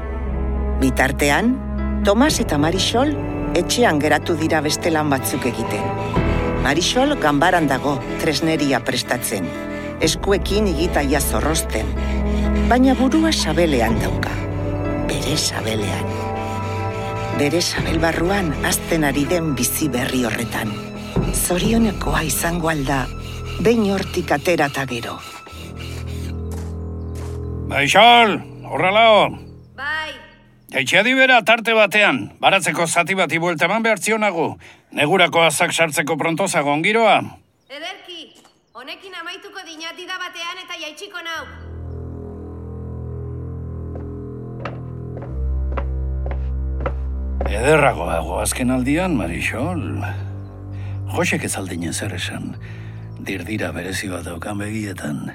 Bitartean, 0.83 1.55
Tomas 2.05 2.37
eta 2.43 2.59
Marisol 2.61 3.15
etxean 3.57 4.01
geratu 4.03 4.37
dira 4.37 4.61
beste 4.61 4.93
lan 4.93 5.09
batzuk 5.11 5.47
egiten. 5.49 5.87
Marisol 6.65 7.17
ganbaran 7.21 7.69
dago 7.71 7.97
tresneria 8.21 8.83
prestatzen, 8.85 9.49
eskuekin 10.05 10.69
igitaia 10.75 11.21
zorrosten, 11.21 11.89
baina 12.69 12.97
burua 12.99 13.33
sabelean 13.33 13.97
dauka, 14.03 14.37
bere 15.09 15.39
sabelean. 15.41 16.14
Bere 17.35 17.59
sabel 17.61 17.99
barruan 17.99 18.53
azten 18.65 19.03
ari 19.05 19.25
den 19.27 19.55
bizi 19.59 19.89
berri 19.91 20.21
horretan. 20.25 20.71
Zorionekoa 21.35 22.23
izango 22.23 22.71
alda, 22.71 23.01
behin 23.59 23.89
hortik 23.91 24.31
atera 24.37 24.69
eta 24.71 24.85
gero. 24.87 25.17
Baixol, 27.73 28.37
horrelao. 28.71 29.19
Bai, 29.75 30.15
Jaitxea 30.75 31.03
dibera 31.07 31.41
tarte 31.43 31.75
batean, 31.75 32.23
baratzeko 32.39 32.87
zati 32.87 33.19
bati 33.19 33.43
buelta 33.43 33.67
eman 33.67 33.83
behar 33.83 33.99
zionagu. 33.99 34.49
Negurako 34.95 35.43
azak 35.43 35.73
sartzeko 35.73 36.17
prontozago 36.17 36.71
ongiroa. 36.71 37.19
ederki. 37.69 38.31
Honekin 38.75 39.15
amaituko 39.15 39.61
dinatida 39.67 40.19
batean 40.19 40.59
eta 40.65 40.75
jaitsiko 40.81 41.19
nau. 41.23 41.45
Ederragoago 47.45 48.39
azken 48.41 48.71
aldian, 48.71 49.17
Marisol. 49.17 50.01
Josek 51.15 51.45
ez 51.45 51.55
aldinen 51.61 51.93
zer 51.93 52.15
esan. 52.17 52.55
Dirdira 53.21 53.71
berezi 53.73 54.09
bat 54.09 54.25
daukan 54.25 54.59
begietan. 54.59 55.29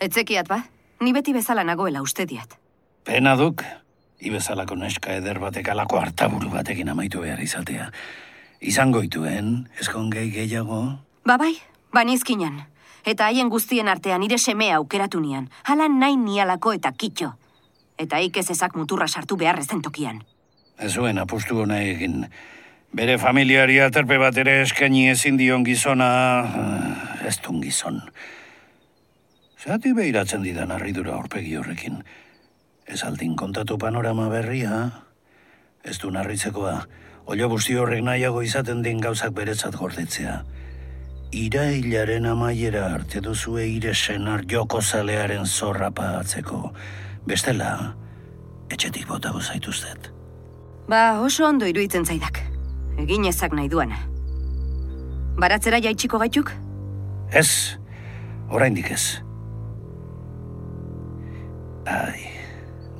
Etzekiat 0.00 0.48
ba, 0.48 0.62
ni 1.00 1.12
beti 1.12 1.34
bezala 1.34 1.64
nagoela 1.66 2.02
uste 2.02 2.26
diat. 2.30 2.54
Pena 3.04 3.34
duk, 3.36 3.64
ibezalako 4.20 4.78
neska 4.78 5.18
eder 5.18 5.42
batek 5.42 5.68
alako 5.74 5.98
hartaburu 6.00 6.50
batekin 6.54 6.88
amaitu 6.94 7.20
behar 7.26 7.42
izatea. 7.42 7.90
Izango 8.60 9.02
ituen, 9.02 9.68
eskon 9.80 10.10
gehi 10.10 10.30
gehiago, 10.34 10.98
Ba 11.28 11.36
bai, 11.36 11.58
banizkinan. 11.92 12.62
Eta 13.04 13.26
haien 13.28 13.50
guztien 13.52 13.88
artean 13.88 14.20
nire 14.20 14.38
semea 14.38 14.78
aukeratu 14.78 15.20
nian. 15.20 15.50
Hala 15.64 15.88
nahi 15.88 16.16
nialako 16.16 16.72
eta 16.72 16.92
kitxo. 16.92 17.34
Eta 17.98 18.18
ik 18.18 18.36
ez 18.36 18.50
ezak 18.50 18.76
muturra 18.76 19.08
sartu 19.08 19.36
behar 19.36 19.58
ezen 19.58 19.82
tokian. 19.82 20.22
Ez 20.78 20.92
zuen 20.94 21.18
apustu 21.18 21.58
hona 21.62 21.80
egin. 21.82 22.24
Bere 22.94 23.18
familiari 23.20 23.80
aterpe 23.84 24.16
bat 24.18 24.36
ere 24.40 24.62
eskaini 24.62 25.08
ezin 25.10 25.36
dion 25.36 25.64
gizona, 25.66 26.08
eh, 26.46 27.26
ez 27.28 27.36
dun 27.44 27.60
gizon. 27.60 28.00
Zati 29.58 29.92
behiratzen 29.92 30.42
didan 30.42 30.70
harridura 30.70 31.12
aurpegi 31.14 31.56
horrekin. 31.56 32.02
Ez 32.86 33.02
aldin 33.04 33.36
kontatu 33.36 33.76
panorama 33.76 34.28
berria, 34.28 35.04
ez 35.84 35.98
du 35.98 36.10
narritzekoa, 36.10 36.86
olio 37.26 37.48
guzti 37.48 37.74
horrek 37.76 38.02
nahiago 38.02 38.42
izaten 38.42 38.82
din 38.82 39.00
gauzak 39.00 39.34
beretzat 39.36 39.76
gordetzea. 39.76 40.42
Irailaren 41.32 42.24
amaiera 42.24 42.86
arte 42.94 43.20
duzue 43.20 43.66
ire 43.68 43.92
senar 43.94 44.46
joko 44.48 44.80
zalearen 44.80 45.44
zorra 45.44 45.90
pagatzeko. 45.90 46.72
Bestela, 47.26 47.94
etxetik 48.70 49.06
botago 49.06 49.42
zaituztet. 49.42 50.17
Ba, 50.88 51.20
oso 51.20 51.44
ondo 51.44 51.66
iruditzen 51.68 52.06
zaidak. 52.08 52.40
Egin 52.98 53.26
ezak 53.28 53.52
nahi 53.52 53.68
duana. 53.68 53.98
Baratzera 55.38 55.78
jaitsiko 55.84 56.18
gaituk? 56.18 56.52
Ez, 57.30 57.76
oraindik 58.48 58.88
ez. 58.90 59.02
Ai, 61.88 62.24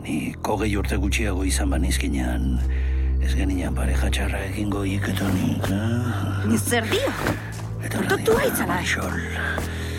ni 0.05 0.35
kogei 0.45 0.71
urte 0.77 0.97
gutxiago 1.01 1.45
izan 1.49 1.73
banizkinean, 1.73 2.59
ez 3.25 3.33
genian 3.37 3.75
pareja 3.77 4.13
txarra 4.13 4.45
egingo 4.51 4.85
iketonik, 4.89 5.73
eh? 5.73 6.59
Zer 6.61 6.87
dio? 6.93 7.11
Eta 7.85 7.99
Kontatu 7.99 8.37
aitzala. 8.37 8.79
Marisol, 8.79 9.19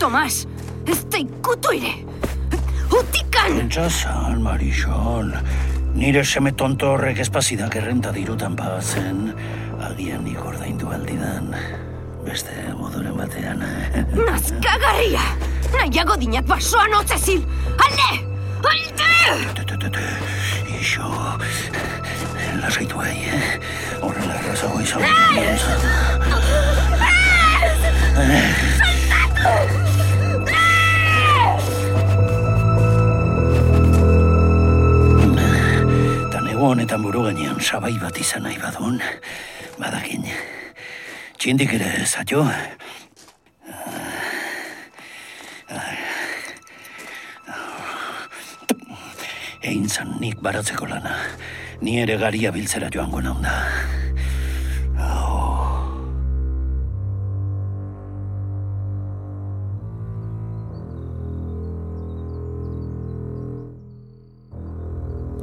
Tomas, 0.00 0.44
ez 0.86 1.02
da 1.10 1.20
ikutu 1.22 1.74
ere! 1.74 1.92
Utikan! 2.90 3.58
Pentsazan, 3.60 4.40
Marisol, 4.42 5.34
nire 5.94 6.24
seme 6.24 6.52
tonto 6.52 6.92
horrek 6.94 7.18
espazidak 7.24 7.76
errenta 7.76 8.12
dirutan 8.12 8.56
pagatzen, 8.56 9.32
agian 9.88 10.24
nik 10.24 10.40
ordaindu 10.44 10.90
aldidan, 10.94 11.50
beste 12.24 12.54
moduren 12.78 13.16
batean, 13.16 13.62
eh? 13.62 14.04
Nazkagarria! 14.14 15.24
Nahiago 15.74 16.16
dinat 16.20 16.46
basoan 16.50 16.94
hotzezil! 16.98 17.44
Alde! 17.78 18.10
Alde! 18.70 19.10
Te, 19.80 20.06
iso, 20.76 21.08
lasaitu 22.60 23.00
ahi, 23.00 23.24
eh? 23.32 23.58
Horrela 24.04 24.34
errazago 24.38 24.80
izan. 24.84 25.02
Ta 29.40 29.79
nego 36.60 36.76
honetan 36.76 37.00
buru 37.00 37.22
gainean 37.24 37.56
sabai 37.56 37.96
bat 37.96 38.12
izan 38.20 38.42
nahi 38.44 38.58
badun, 38.60 38.98
badakin, 39.80 40.26
Txindik 41.40 41.72
ere, 41.72 42.04
zaio. 42.04 42.44
Egin 49.64 49.88
zan 49.88 50.12
nik 50.20 50.36
baratzeko 50.44 50.84
lana. 50.84 51.16
Ni 51.80 51.96
ere 52.02 52.20
garia 52.20 52.52
biltzera 52.52 52.92
joango 52.92 53.24
naunda. 53.24 53.56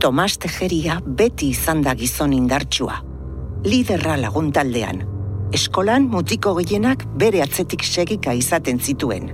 Tomas 0.07 0.37
Tejeria 0.39 1.01
beti 1.03 1.49
izan 1.51 1.81
da 1.83 1.91
gizon 1.99 2.31
indartsua. 2.31 2.93
Liderra 3.67 4.13
lagun 4.15 4.53
taldean. 4.55 5.01
Eskolan 5.51 6.05
mutiko 6.07 6.53
gehienak 6.61 7.03
bere 7.19 7.41
atzetik 7.43 7.83
segika 7.83 8.31
izaten 8.31 8.79
zituen. 8.79 9.33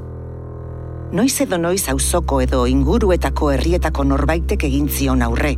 Noiz 1.13 1.35
edo 1.45 1.59
noiz 1.61 1.83
auzoko 1.93 2.41
edo 2.41 2.63
inguruetako 2.65 3.51
herrietako 3.53 4.07
norbaitek 4.15 4.65
egin 4.71 4.89
zion 4.89 5.21
aurre. 5.21 5.53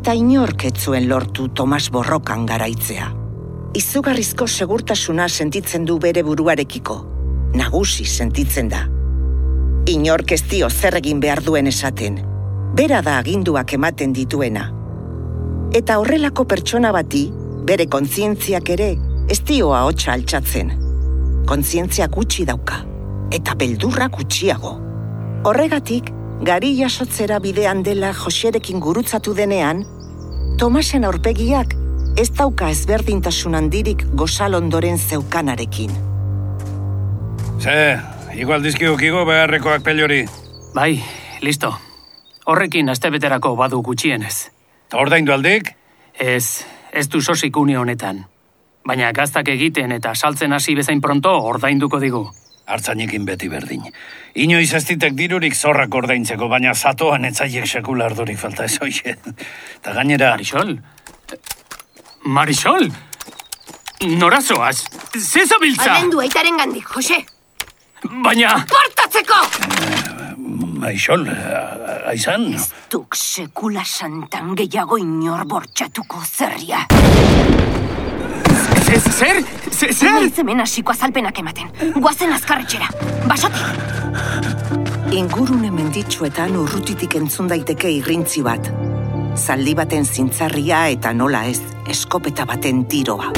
Eta 0.00 0.12
inork 0.12 0.68
ez 0.68 0.74
zuen 0.84 1.08
lortu 1.08 1.48
Tomas 1.48 1.88
borrokan 1.88 2.44
garaitzea. 2.44 3.08
Izugarrizko 3.72 4.44
segurtasuna 4.46 5.30
sentitzen 5.30 5.88
du 5.88 5.96
bere 5.96 6.28
buruarekiko. 6.28 7.00
Nagusi 7.56 8.04
sentitzen 8.04 8.68
da. 8.68 8.84
Inork 9.96 10.36
ez 10.36 10.42
dio 10.44 10.68
zer 10.68 11.00
egin 11.00 11.24
behar 11.24 11.40
duen 11.40 11.72
esaten. 11.72 12.35
Bera 12.74 13.02
da 13.02 13.18
aginduak 13.18 13.72
ematen 13.72 14.12
dituena. 14.12 14.70
Eta 15.74 15.98
horrelako 16.00 16.44
pertsona 16.44 16.92
bati, 16.92 17.28
bere 17.66 17.86
kontzientziak 17.86 18.70
ere, 18.74 18.96
ez 19.30 19.40
dioa 19.46 19.84
hotxa 19.86 20.12
altxatzen. 20.14 20.72
Kontzientziak 21.46 22.10
gutxi 22.10 22.44
dauka, 22.48 22.82
eta 23.30 23.54
beldurra 23.54 24.08
gutxiago. 24.08 24.76
Horregatik, 25.46 26.10
gari 26.42 26.74
jasotzera 26.78 27.38
bidean 27.38 27.82
dela 27.86 28.12
Joserekin 28.14 28.80
gurutzatu 28.80 29.34
denean, 29.34 29.84
Tomasen 30.56 31.04
aurpegiak 31.04 31.74
ez 32.16 32.30
dauka 32.32 32.70
ezberdintasun 32.72 33.54
handirik 33.58 34.06
gozal 34.16 34.56
ondoren 34.56 34.96
zeukanarekin. 34.96 35.92
Ze, 37.60 37.98
igual 38.40 38.64
dizkiukigo 38.64 39.26
beharrekoak 39.28 39.84
pelori. 39.84 40.22
Bai, 40.74 41.02
listo. 41.44 41.74
Horrekin 42.46 42.88
astebeterako 42.88 43.56
badu 43.58 43.82
gutxienez. 43.82 44.50
Ta 44.88 45.00
ordaindu 45.02 45.34
aldik? 45.34 45.72
Ez, 46.14 46.64
ez 46.92 47.08
du 47.10 47.20
sosik 47.20 47.56
une 47.56 47.78
honetan. 47.78 48.24
Baina 48.86 49.10
gaztak 49.12 49.48
egiten 49.50 49.92
eta 49.92 50.14
saltzen 50.14 50.52
hasi 50.54 50.76
bezain 50.78 51.00
pronto 51.02 51.32
ordainduko 51.50 51.98
digu. 52.00 52.22
Artzainekin 52.66 53.26
beti 53.26 53.48
berdin. 53.50 53.82
Inoiz 54.34 54.72
ez 54.74 54.84
ditek 54.86 55.14
dirurik 55.18 55.54
zorrak 55.54 55.94
ordaintzeko, 55.94 56.48
baina 56.50 56.74
zatoan 56.74 57.24
etzaiek 57.24 57.66
sekula 57.66 58.06
ardurik 58.06 58.38
falta 58.38 58.64
ez 58.64 58.78
hoxe. 58.82 59.16
Ta 59.82 59.94
gainera... 59.94 60.32
Marisol? 60.34 60.76
Marisol? 62.24 62.90
Norazoaz? 64.18 64.84
Ze 65.18 65.46
zabiltza? 65.46 65.94
Aldendu 65.94 66.20
aitaren 66.22 66.58
gandik, 66.62 66.86
Jose. 66.94 67.24
Baina... 68.04 68.64
Portatzeko! 68.68 69.38
Maixol, 70.76 71.24
aizan? 72.10 72.50
Duk 72.92 73.16
sekula 73.16 73.84
santan 73.84 74.52
gehiago 74.58 74.98
inor 75.00 75.46
bortxatuko 75.48 76.20
zerria. 76.24 76.84
Zer, 78.86 79.00
zer? 79.00 79.40
Zer? 79.72 79.92
zer? 79.92 80.12
Naiz 80.12 80.36
hemen 80.38 80.60
hasiko 80.62 80.92
azalpenak 80.92 81.38
ematen. 81.42 81.72
Guazen 81.96 82.32
azkarretxera. 82.36 82.90
Basotik. 83.26 83.64
Ingurune 85.16 85.72
menditsuetan 85.72 86.54
urrutitik 86.60 87.16
entzun 87.18 87.48
daiteke 87.50 87.90
irrintzi 87.96 88.44
bat. 88.46 88.70
Zaldi 89.36 89.74
baten 89.78 90.04
zintzarria 90.04 90.86
eta 90.92 91.12
nola 91.16 91.44
ez, 91.48 91.60
eskopeta 91.90 92.46
baten 92.46 92.84
tiroa. 92.90 93.32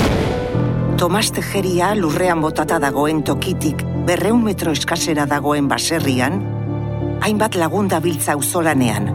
Tomas 0.99 1.31
Tejeria 1.31 1.93
lurrean 1.95 2.41
botata 2.43 2.81
dagoen 2.83 3.23
tokitik, 3.23 3.85
berreun 4.09 4.41
metro 4.41 4.73
eskasera 4.73 5.27
dagoen 5.29 5.67
baserrian, 5.69 6.39
hainbat 7.21 7.59
lagun 7.61 7.91
dabiltza 7.93 8.33
auzolanean. 8.39 9.11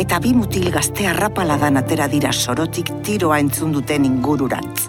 Eta 0.00 0.20
bi 0.24 0.30
mutil 0.32 0.70
gazte 0.72 1.04
harrapaladan 1.10 1.76
atera 1.76 2.06
dira 2.08 2.32
sorotik 2.32 2.94
tiroa 3.04 3.36
entzun 3.44 3.74
duten 3.76 4.06
ingururantz. 4.08 4.86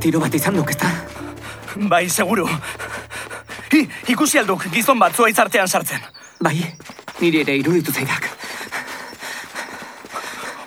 Tiro 0.00 0.20
bat 0.24 0.36
izan 0.40 0.56
duk, 0.56 0.72
ezta? 0.72 0.88
Bai, 1.92 2.06
seguru. 2.08 2.48
Hi, 3.72 3.84
ikusi 4.16 4.40
alduk 4.40 4.64
gizon 4.72 5.00
bat 5.00 5.12
zuaitz 5.12 5.36
artean 5.44 5.68
sartzen. 5.68 6.00
Bai, 6.40 6.56
niri 7.20 7.44
ere 7.44 7.60
iruditu 7.60 7.92
zaidak. 7.92 8.33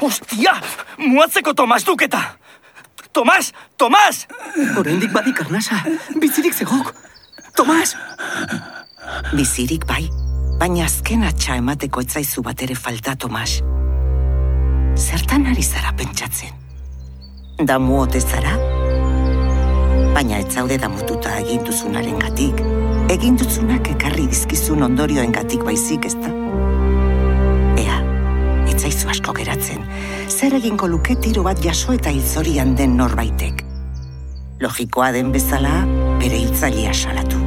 Ostia! 0.02 0.54
Muatzeko 0.98 1.54
Tomas 1.54 1.86
duketa! 1.86 2.22
Tomas! 3.14 3.54
Tomas! 3.78 4.28
Oraindik 4.78 5.12
badik 5.12 5.42
arnasa, 5.42 5.82
bizirik 6.22 6.54
zegok. 6.54 6.94
Tomas! 7.56 7.96
Bizirik 9.34 9.88
bai, 9.90 10.04
baina 10.60 10.86
azken 10.86 11.26
atxa 11.26 11.58
emateko 11.58 12.04
etzaizu 12.06 12.44
bat 12.46 12.62
ere 12.62 12.76
falta, 12.76 13.16
Tomas. 13.16 13.58
Zertan 14.98 15.48
ari 15.50 15.64
zara 15.64 15.94
pentsatzen? 15.98 16.54
Da 17.66 17.80
muote 17.80 18.22
zara? 18.22 18.54
Baina 20.14 20.38
ez 20.42 20.54
zaude 20.54 20.78
damututa 20.82 21.40
egin 21.42 21.64
duzunaren 21.66 22.20
gatik. 22.22 22.62
Egin 23.14 23.38
duzunak 23.38 23.90
ekarri 23.96 24.28
dizkizun 24.30 24.86
ondorioen 24.86 25.34
gatik 25.34 25.66
baizik 25.66 26.06
ez 26.10 26.16
da? 26.18 26.34
Zaizu 28.98 29.12
asko 29.14 29.34
geratzen. 29.38 29.84
Zer 30.26 30.56
egingo 30.58 30.88
luke 30.90 31.14
tiro 31.22 31.44
bat 31.46 31.60
jaso 31.62 31.94
eta 31.94 32.10
hilzorian 32.10 32.72
den 32.76 32.96
norbaitek. 32.98 33.60
Logikoa 34.58 35.12
den 35.14 35.30
bezala, 35.30 35.84
bere 36.18 36.40
hiltzailea 36.42 36.96
salatu. 36.98 37.38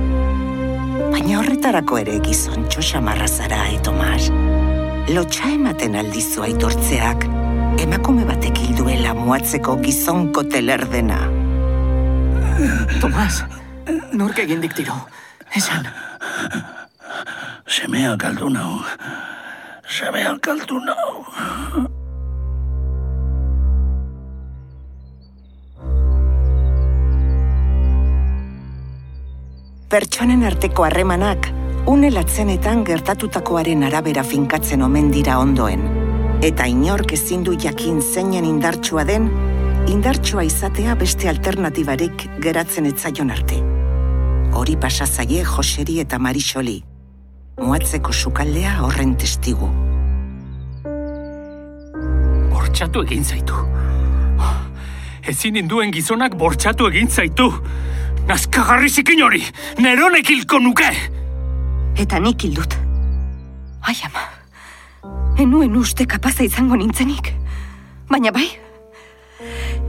Baina 1.11 1.41
horretarako 1.41 1.99
ere 1.99 2.21
gizon 2.23 2.69
txosamarra 2.71 3.27
zara, 3.27 3.65
e, 3.67 3.81
Tomas. 3.83 4.29
Lotxa 5.11 5.51
ematen 5.57 5.99
aldizu 5.99 6.45
aitortzeak, 6.47 7.27
emakume 7.83 8.29
batek 8.29 8.63
hilduela 8.69 9.17
muatzeko 9.19 9.75
gizonko 9.83 10.47
telerdena. 10.55 11.19
Tomas, 13.03 13.43
nork 14.13 14.39
egin 14.45 14.63
dik 14.63 14.79
tiro. 14.79 15.01
Esan, 15.59 15.91
Semea 17.67 18.15
galdu 18.15 18.55
nau. 18.55 18.85
Semea 19.91 20.37
galdu 20.39 20.79
nau. 20.79 21.25
Pertsonen 29.91 30.45
arteko 30.47 30.85
harremanak, 30.87 31.49
une 31.91 32.13
latzenetan 32.15 32.85
gertatutakoaren 32.87 33.83
arabera 33.89 34.23
finkatzen 34.23 34.87
omen 34.87 35.11
dira 35.11 35.41
ondoen. 35.43 35.83
Eta 36.47 36.69
inork 36.71 37.17
ezin 37.19 37.43
du 37.43 37.57
jakin 37.59 37.99
zeinen 38.01 38.47
indartsua 38.47 39.03
den, 39.11 39.27
indartsua 39.91 40.47
izatea 40.47 40.95
beste 41.03 41.29
alternatibarik 41.35 42.29
geratzen 42.39 42.87
etzaion 42.93 43.35
arte. 43.35 43.59
Hori 44.55 44.79
pasa 44.79 45.11
zaie 45.11 45.43
Joseri 45.43 45.99
eta 46.07 46.23
Marisoli. 46.23 46.79
Muatzeko 47.59 48.13
sukaldea 48.13 48.77
horren 48.85 49.17
testigu. 49.19 49.67
Bortxatu 52.53 53.03
egin 53.03 53.25
zaitu. 53.25 53.57
Ezin 55.29 55.59
induen 55.61 55.91
gizonak 55.93 56.37
bortxatu 56.39 56.87
egin 56.89 57.11
zaitu. 57.11 57.51
Nazkagarri 58.29 58.89
zikin 58.89 59.23
hori, 59.27 59.43
neronek 59.79 60.31
hilko 60.31 60.61
nuke! 60.63 60.89
Eta 61.99 62.21
nik 62.23 62.45
hildut. 62.47 62.77
Ai 63.83 63.97
ama, 64.07 64.23
enuen 65.41 65.75
uste 65.77 66.07
kapaza 66.07 66.45
izango 66.47 66.79
nintzenik. 66.79 67.33
Baina 68.11 68.31
bai, 68.31 68.47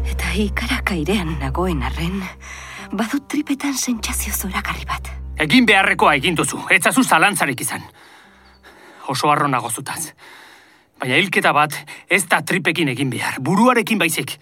eta 0.09 0.33
ikarak 0.33 0.95
airean 0.95 1.35
nagoen 1.39 1.83
arren, 1.85 2.21
badut 2.91 3.29
tripetan 3.29 3.77
sentsazio 3.77 4.33
zoragarri 4.33 4.87
bat. 4.89 5.11
Egin 5.41 5.65
beharrekoa 5.65 6.13
egin 6.19 6.37
duzu, 6.37 6.59
etzazu 6.69 7.03
zalantzarik 7.03 7.61
izan. 7.65 7.81
Oso 9.09 9.31
harro 9.31 9.47
nago 9.49 9.69
zutaz. 9.69 10.13
Baina 11.01 11.17
hilketa 11.17 11.53
bat 11.53 11.73
ez 12.09 12.23
da 12.29 12.43
tripekin 12.45 12.91
egin 12.93 13.09
behar, 13.09 13.39
buruarekin 13.41 13.97
baizik. 13.97 14.35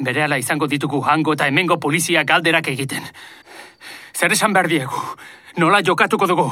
Berehala 0.00 0.38
izango 0.40 0.66
ditugu 0.66 1.02
hango 1.04 1.34
eta 1.36 1.48
hemengo 1.50 1.76
polizia 1.80 2.24
galderak 2.24 2.72
egiten. 2.72 3.04
Zer 4.16 4.32
esan 4.32 4.56
behar 4.56 4.68
diegu? 4.68 5.02
Nola 5.60 5.82
jokatuko 5.84 6.26
dugu? 6.26 6.48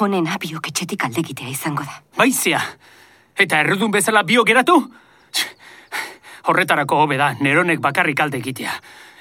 Honen 0.00 0.28
abiok 0.28 0.68
etxetik 0.68 1.04
aldegitea 1.04 1.48
izango 1.48 1.84
da. 1.84 2.02
Baizia, 2.16 2.60
Eta 3.40 3.62
errudun 3.64 3.92
bezala 3.94 4.22
bio 4.28 4.44
geratu? 4.44 4.76
Horretarako 6.50 6.98
hobe 7.04 7.16
da, 7.20 7.32
neronek 7.40 7.80
bakarrik 7.80 8.20
alde 8.20 8.40
egitea. 8.40 8.72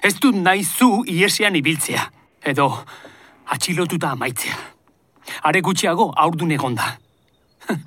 Ez 0.03 0.15
dut 0.19 0.35
nahi 0.35 0.63
zu 0.63 1.03
iesian 1.07 1.55
ibiltzea. 1.55 2.03
Edo, 2.43 2.69
atxilotuta 3.45 4.11
amaitzea. 4.11 4.57
Are 5.43 5.61
gutxiago 5.61 6.11
aurdun 6.15 6.51
egonda. 6.51 6.97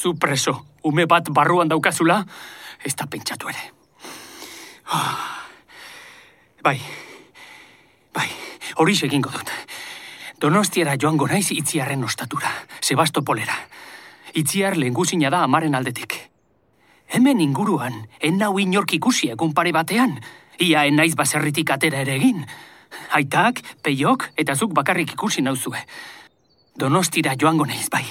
zu 0.00 0.14
preso, 0.14 0.66
ume 0.82 1.06
bat 1.06 1.30
barruan 1.30 1.68
daukazula, 1.68 2.24
ez 2.84 2.94
da 2.94 3.06
pentsatu 3.06 3.48
ere. 3.48 3.70
Bai, 6.64 6.78
bai, 8.16 8.28
hori 8.80 8.94
egingo 9.04 9.28
dut. 9.28 9.50
Donostiara 10.40 10.94
joango 10.96 11.26
naiz 11.28 11.50
itziarren 11.52 12.04
ostatura, 12.04 12.48
Sebastopolera. 12.80 13.52
Itziar 14.32 14.78
lehengusina 14.80 15.28
da 15.28 15.42
amaren 15.44 15.74
aldetik. 15.74 16.16
Hemen 17.12 17.40
inguruan, 17.40 18.06
en 18.20 18.38
nau 18.40 18.58
inork 18.58 18.94
ikusi 18.96 19.28
egun 19.34 19.52
pare 19.52 19.72
batean, 19.76 20.16
ia 20.58 20.86
en 20.88 20.96
naiz 20.96 21.12
baserritik 21.20 21.70
atera 21.70 22.00
ere 22.00 22.16
egin. 22.16 22.46
Aitak, 23.12 23.60
peiok 23.82 24.30
eta 24.36 24.54
zuk 24.54 24.72
bakarrik 24.74 25.12
ikusi 25.12 25.42
nauzue. 25.42 25.78
Donostira 26.76 27.34
joango 27.40 27.66
naiz 27.66 27.88
bai. 27.90 28.04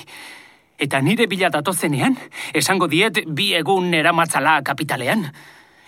Eta 0.79 1.01
nire 1.01 1.27
bila 1.27 1.49
datozenean, 1.49 2.17
esango 2.53 2.87
diet 2.87 3.23
bi 3.27 3.53
egun 3.53 3.93
eramatzala 3.93 4.61
kapitalean. 4.63 5.27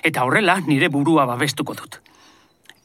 Eta 0.03 0.23
horrela 0.23 0.60
nire 0.67 0.89
burua 0.89 1.25
babestuko 1.25 1.73
dut. 1.73 2.01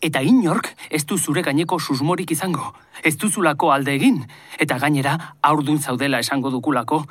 Eta 0.01 0.23
inork 0.25 0.71
ez 0.89 1.05
du 1.05 1.19
zure 1.19 1.43
gaineko 1.45 1.79
susmorik 1.79 2.31
izango. 2.33 2.73
Ez 3.05 3.17
duzulako 3.21 3.71
alde 3.73 3.93
egin. 3.95 4.23
Eta 4.59 4.79
gainera 4.79 5.17
aurdun 5.43 5.79
zaudela 5.79 6.19
esango 6.25 6.51
dukulako. 6.51 7.05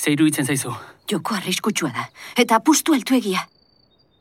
Zeiru 0.00 0.26
itzen 0.26 0.46
zaizu. 0.48 0.72
Joko 1.10 1.34
arriskutsua 1.34 1.90
da, 1.92 2.08
eta 2.36 2.56
apustu 2.56 2.94
altuegia. 2.96 3.44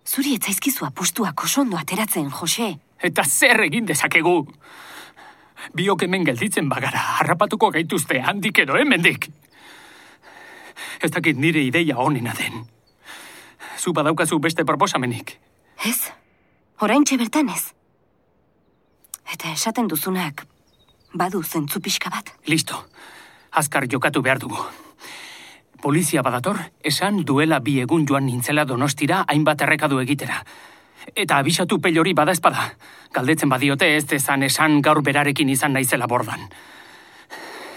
Zuri 0.05 0.35
ez 0.35 0.43
zaizkizu 0.43 0.85
apustuak 0.85 1.43
oso 1.45 1.61
ondo 1.61 1.77
ateratzen, 1.77 2.29
Jose. 2.29 2.73
Eta 3.01 3.23
zer 3.25 3.65
egin 3.65 3.87
dezakegu? 3.89 4.45
Biok 5.77 6.03
hemen 6.05 6.25
gelditzen 6.25 6.69
bagara, 6.69 7.01
harrapatuko 7.19 7.71
gaituzte 7.73 8.21
handik 8.21 8.63
edo 8.63 8.77
hemendik. 8.77 9.29
Ez 11.01 11.11
dakit 11.11 11.37
nire 11.37 11.61
ideia 11.65 11.97
onena 11.97 12.33
den. 12.37 12.65
Zu 13.77 13.93
badaukazu 13.93 14.39
beste 14.39 14.65
proposamenik. 14.65 15.37
Ez? 15.85 16.11
Orain 16.81 17.03
bertan 17.17 17.49
ez? 17.49 17.73
Eta 19.33 19.51
esaten 19.51 19.87
duzunak, 19.87 20.45
badu 21.13 21.43
zentzu 21.43 21.79
pixka 21.79 22.09
bat. 22.09 22.33
Listo. 22.47 22.85
Azkar 23.51 23.87
jokatu 23.87 24.21
behar 24.21 24.39
dugu. 24.39 24.57
Polizia 25.81 26.21
badator, 26.21 26.57
esan 26.83 27.23
duela 27.25 27.59
bi 27.59 27.79
egun 27.81 28.05
joan 28.05 28.25
nintzela 28.25 28.65
donostira 28.65 29.25
hainbat 29.27 29.61
errekadu 29.61 29.99
egitera. 29.99 30.43
Eta 31.15 31.37
abisatu 31.37 31.79
pelori 31.81 32.13
bada 32.13 32.31
espada. 32.31 32.71
Galdetzen 33.13 33.49
badiote 33.49 33.95
ez 33.95 34.05
dezan 34.07 34.43
esan 34.43 34.81
gaur 34.81 35.01
berarekin 35.03 35.49
izan 35.49 35.73
naizela 35.73 36.07
bordan. 36.07 36.47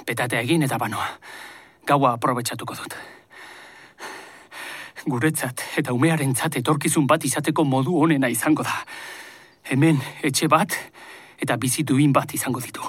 Petatea 0.07 0.41
egin 0.45 0.63
eta 0.63 0.79
banoa. 0.79 1.09
Gaua 1.87 2.15
aprobetsatuko 2.15 2.77
dut. 2.77 2.97
Guretzat 5.05 5.65
eta 5.77 5.93
umearentzat 5.93 6.57
etorkizun 6.61 7.07
bat 7.07 7.25
izateko 7.25 7.65
modu 7.65 7.97
onena 8.01 8.29
izango 8.29 8.63
da. 8.65 8.77
Hemen 9.71 10.01
etxe 10.23 10.49
bat 10.49 10.77
eta 11.41 11.57
bizi 11.57 11.85
duin 11.85 12.13
bat 12.13 12.33
izango 12.35 12.61
ditu. 12.61 12.85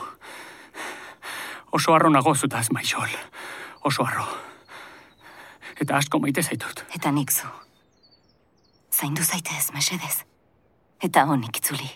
Oso 1.76 1.96
arro 1.96 2.10
nago 2.10 2.36
zutaz, 2.36 2.70
Maixol. 2.72 3.12
Oso 3.84 4.06
arro. 4.06 4.28
Eta 5.80 5.98
asko 5.98 6.20
maite 6.24 6.44
zaitut. 6.44 6.86
Eta 6.96 7.12
nik 7.12 7.32
zu. 7.32 7.65
Zaindu 8.96 9.24
zaitez, 9.24 9.74
mesedez. 9.74 10.24
Eta 11.04 11.26
honik 11.28 11.58
itzuli. 11.60 11.90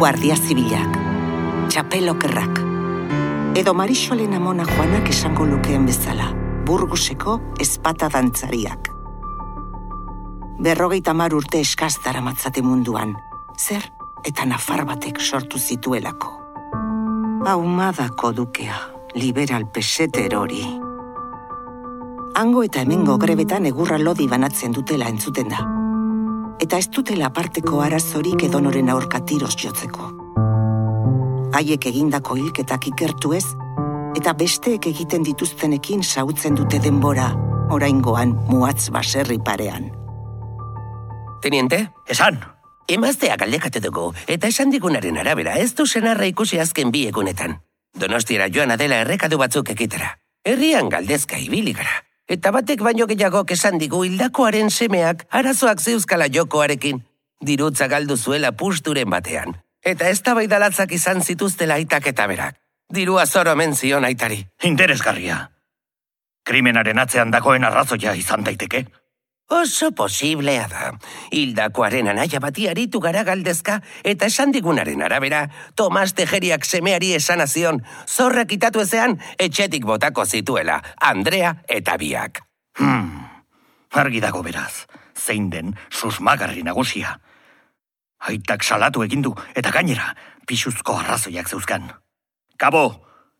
Guardia 0.00 0.34
zibilak, 0.34 0.96
txapelokerrak, 1.70 2.58
edo 3.62 3.76
Marixolen 3.78 4.34
amona 4.34 4.66
joanak 4.66 5.06
esango 5.14 5.46
lukeen 5.46 5.86
bezala, 5.86 6.32
burguseko 6.66 7.38
espata 7.62 8.10
dantzariak. 8.10 8.90
Berrogeita 10.66 11.14
mar 11.14 11.38
urte 11.38 11.62
eskaz 11.62 11.94
daramatzate 12.02 12.66
munduan, 12.66 13.14
zer 13.54 13.86
eta 14.26 14.50
nafar 14.50 14.82
batek 14.90 15.22
sortu 15.22 15.62
zituelako. 15.62 16.38
Aumadako 17.46 18.32
dukea, 18.42 18.88
liberal 19.14 19.70
peseter 19.70 20.34
hori. 20.34 20.81
Hango 22.34 22.62
eta 22.64 22.80
hemengo 22.80 23.18
grebetan 23.20 23.66
egurra 23.68 23.98
lodi 24.00 24.24
banatzen 24.28 24.72
dutela 24.72 25.08
entzuten 25.12 25.50
da. 25.52 25.60
Eta 26.64 26.78
ez 26.80 26.88
dutela 26.88 27.26
aparteko 27.28 27.82
arazorik 27.84 28.44
edonoren 28.46 28.88
aurka 28.88 29.18
tiroz 29.28 29.52
jotzeko. 29.60 30.06
Haiek 31.52 31.84
egindako 31.90 32.38
hilketak 32.40 32.86
ikertu 32.88 33.34
ez, 33.36 33.44
eta 34.16 34.32
besteek 34.32 34.88
egiten 34.88 35.26
dituztenekin 35.26 36.00
sautzen 36.02 36.56
dute 36.56 36.80
denbora, 36.80 37.26
oraingoan 37.68 38.32
muatz 38.48 38.88
baserri 38.94 39.36
parean. 39.38 39.90
Teniente, 41.42 41.90
Esan, 42.08 42.38
emazteak 42.88 43.44
aldekatu 43.44 43.82
dugu, 43.84 44.06
eta 44.26 44.48
esan 44.48 44.72
digunaren 44.72 45.18
arabera 45.20 45.58
ez 45.60 45.74
du 45.74 45.84
senarra 45.86 46.30
ikusi 46.30 46.60
azken 46.64 46.94
bi 46.94 47.04
egunetan. 47.10 47.58
Donostiara 47.92 48.48
joan 48.48 48.72
adela 48.72 49.02
errekadu 49.04 49.36
batzuk 49.36 49.68
ekitera. 49.76 50.14
Herrian 50.48 50.88
galdezka 50.88 51.36
ibili 51.36 51.76
gara. 51.76 52.00
Eta 52.28 52.50
batek 52.50 52.82
baino 52.82 53.06
gehiago 53.06 53.44
esan 53.48 53.78
digu 53.78 54.04
hildakoaren 54.04 54.70
semeak 54.70 55.26
arazoak 55.30 55.80
zeuzkala 55.80 56.28
jokoarekin. 56.28 57.02
Dirutza 57.42 57.88
galdu 57.88 58.16
zuela 58.16 58.52
pusturen 58.52 59.10
batean. 59.10 59.56
Eta 59.82 60.08
ez 60.08 60.22
tabaidalatzak 60.22 60.92
izan 60.92 61.22
zituztela 61.22 61.74
aitak 61.74 62.06
eta 62.06 62.26
berak. 62.26 62.54
Dirua 62.92 63.26
zoro 63.26 63.56
menzion 63.56 64.04
aitari. 64.04 64.46
interesgarria. 64.62 65.50
Krimenaren 66.44 66.98
atzean 66.98 67.30
dagoen 67.30 67.64
arrazoia 67.64 68.14
izan 68.14 68.44
daiteke. 68.44 68.86
Oso 69.52 69.90
posiblea 69.92 70.64
da. 70.70 70.94
Hildakoaren 71.36 72.08
anaia 72.08 72.38
bati 72.40 72.64
aritu 72.70 73.02
gara 73.04 73.20
galdezka 73.26 73.80
eta 74.02 74.30
esan 74.30 74.54
digunaren 74.54 75.02
arabera, 75.04 75.42
Tomas 75.76 76.14
Tejeriak 76.16 76.64
semeari 76.64 77.10
esan 77.18 77.44
azion, 77.44 77.82
zorrak 78.08 78.54
itatu 78.56 78.80
ezean, 78.80 79.18
etxetik 79.36 79.84
botako 79.84 80.24
zituela, 80.24 80.78
Andrea 80.96 81.52
eta 81.68 81.98
biak. 82.00 82.40
Hmm, 82.80 83.28
argi 83.92 84.24
dago 84.24 84.40
beraz, 84.46 84.86
zein 85.12 85.50
den 85.52 85.76
susmagarri 85.90 86.64
nagusia. 86.64 87.18
Aitak 88.24 88.64
salatu 88.64 89.04
egin 89.04 89.20
du 89.20 89.34
eta 89.52 89.74
gainera, 89.74 90.14
pixuzko 90.48 90.96
arrazoiak 91.02 91.52
zeuzkan. 91.52 91.90
Kabo, 92.56 92.86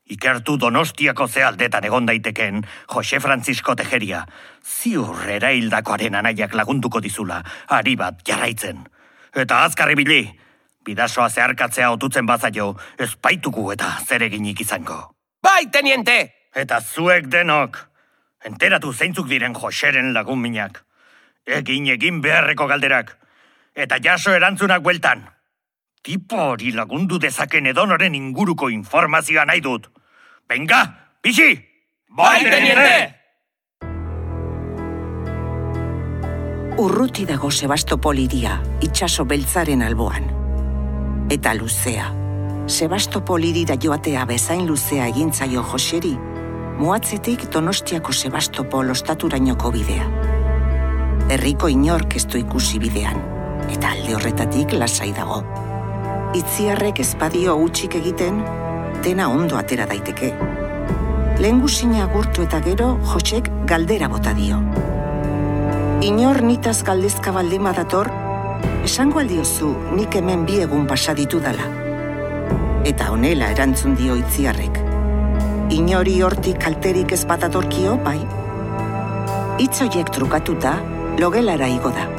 ikertu 0.09 0.57
donostiako 0.59 1.27
zealdetan 1.27 1.85
egon 1.85 2.05
daiteken 2.05 2.63
Jose 2.93 3.19
Francisco 3.19 3.75
Tejeria, 3.75 4.25
ziur 4.63 5.29
eraildakoaren 5.29 6.15
anaiak 6.15 6.53
lagunduko 6.53 7.01
dizula, 7.01 7.41
ari 7.67 7.95
bat 7.95 8.21
jarraitzen. 8.27 8.83
Eta 9.33 9.63
azkarri 9.63 9.95
bili, 9.95 10.21
bidasoa 10.85 11.29
zeharkatzea 11.29 11.91
otutzen 11.91 12.25
bazaio, 12.25 12.73
espaituku 12.99 13.71
eta 13.71 13.97
zereginik 14.05 14.61
izango. 14.61 15.15
Bai, 15.43 15.67
teniente! 15.71 16.33
Eta 16.55 16.79
zuek 16.81 17.27
denok, 17.33 17.79
enteratu 18.45 18.93
zeintzuk 18.93 19.27
diren 19.27 19.55
Joseren 19.57 20.13
lagun 20.13 20.41
minak. 20.41 20.83
Egin 21.47 21.87
egin 21.91 22.21
beharreko 22.21 22.67
galderak. 22.67 23.15
Eta 23.75 23.97
jaso 24.03 24.31
erantzunak 24.31 24.83
bueltan. 24.83 25.25
Tipo 26.03 26.35
hori 26.51 26.73
lagundu 26.75 27.15
dezaken 27.15 27.69
edonoren 27.71 28.15
inguruko 28.17 28.67
informazioa 28.69 29.45
nahi 29.47 29.61
dut. 29.63 29.85
Venga, 30.51 30.81
bixi! 31.23 31.53
Bai, 32.11 32.43
teniente! 32.43 33.23
Urruti 36.83 37.23
dago 37.29 37.47
Sebastopoliria, 37.51 38.57
itxaso 38.83 39.23
beltzaren 39.23 39.87
alboan. 39.87 40.27
Eta 41.31 41.55
luzea. 41.55 42.11
Sebastopolirira 42.67 43.79
joatea 43.79 44.25
bezain 44.27 44.67
luzea 44.67 45.07
egintzaio 45.07 45.63
Joseri, 45.71 46.17
muatzetik 46.83 47.47
Donostiako 47.53 48.11
Sebastopol 48.11 48.91
ostaturainoko 48.91 49.71
bidea. 49.71 50.09
Herriko 51.31 51.71
inork 51.71 52.17
ez 52.19 52.25
du 52.27 52.43
ikusi 52.43 52.83
bidean, 52.83 53.23
eta 53.69 53.95
alde 53.95 54.17
horretatik 54.17 54.75
lasai 54.75 55.13
dago. 55.15 55.45
Itziarrek 56.33 56.97
ezpadio 56.97 57.53
utxik 57.61 57.93
egiten, 57.99 58.39
dena 59.05 59.27
ondo 59.29 59.53
atera 59.59 59.85
daiteke. 59.85 60.31
Lehengusina 61.37 62.07
gurtu 62.09 62.41
eta 62.47 62.57
gero, 62.65 62.87
Josek 63.11 63.51
galdera 63.69 64.07
bota 64.09 64.33
dio. 64.33 64.57
Inor 66.01 66.41
nitaz 66.41 66.79
galdezka 66.87 67.35
baldima 67.35 67.75
dator, 67.77 68.09
esango 68.81 69.21
aldiozu 69.21 69.69
nik 69.93 70.17
hemen 70.17 70.47
bi 70.49 70.57
egun 70.65 70.87
pasa 70.89 71.13
ditu 71.13 71.37
dala. 71.43 71.69
Eta 72.83 73.11
honela 73.13 73.51
erantzun 73.53 73.93
dio 73.95 74.17
itziarrek. 74.17 74.81
inori 75.69 76.19
hortik 76.21 76.57
kalterik 76.59 77.11
ez 77.11 77.25
batatorkio, 77.25 77.95
bai. 78.03 78.19
Itzoiek 79.59 80.09
trukatuta, 80.09 80.75
logelara 81.19 81.67
igo 81.67 81.89
da. 81.89 82.09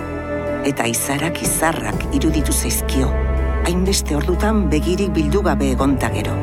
Eta 0.64 0.87
izarak 0.87 1.42
izarrak 1.42 2.14
iruditu 2.14 2.53
zaizkio, 2.53 3.24
hainbeste 3.64 4.16
ordutan 4.16 4.68
begirik 4.70 5.12
bildu 5.16 5.42
gabe 5.42 5.70
egonta 5.72 6.11
gero. 6.12 6.35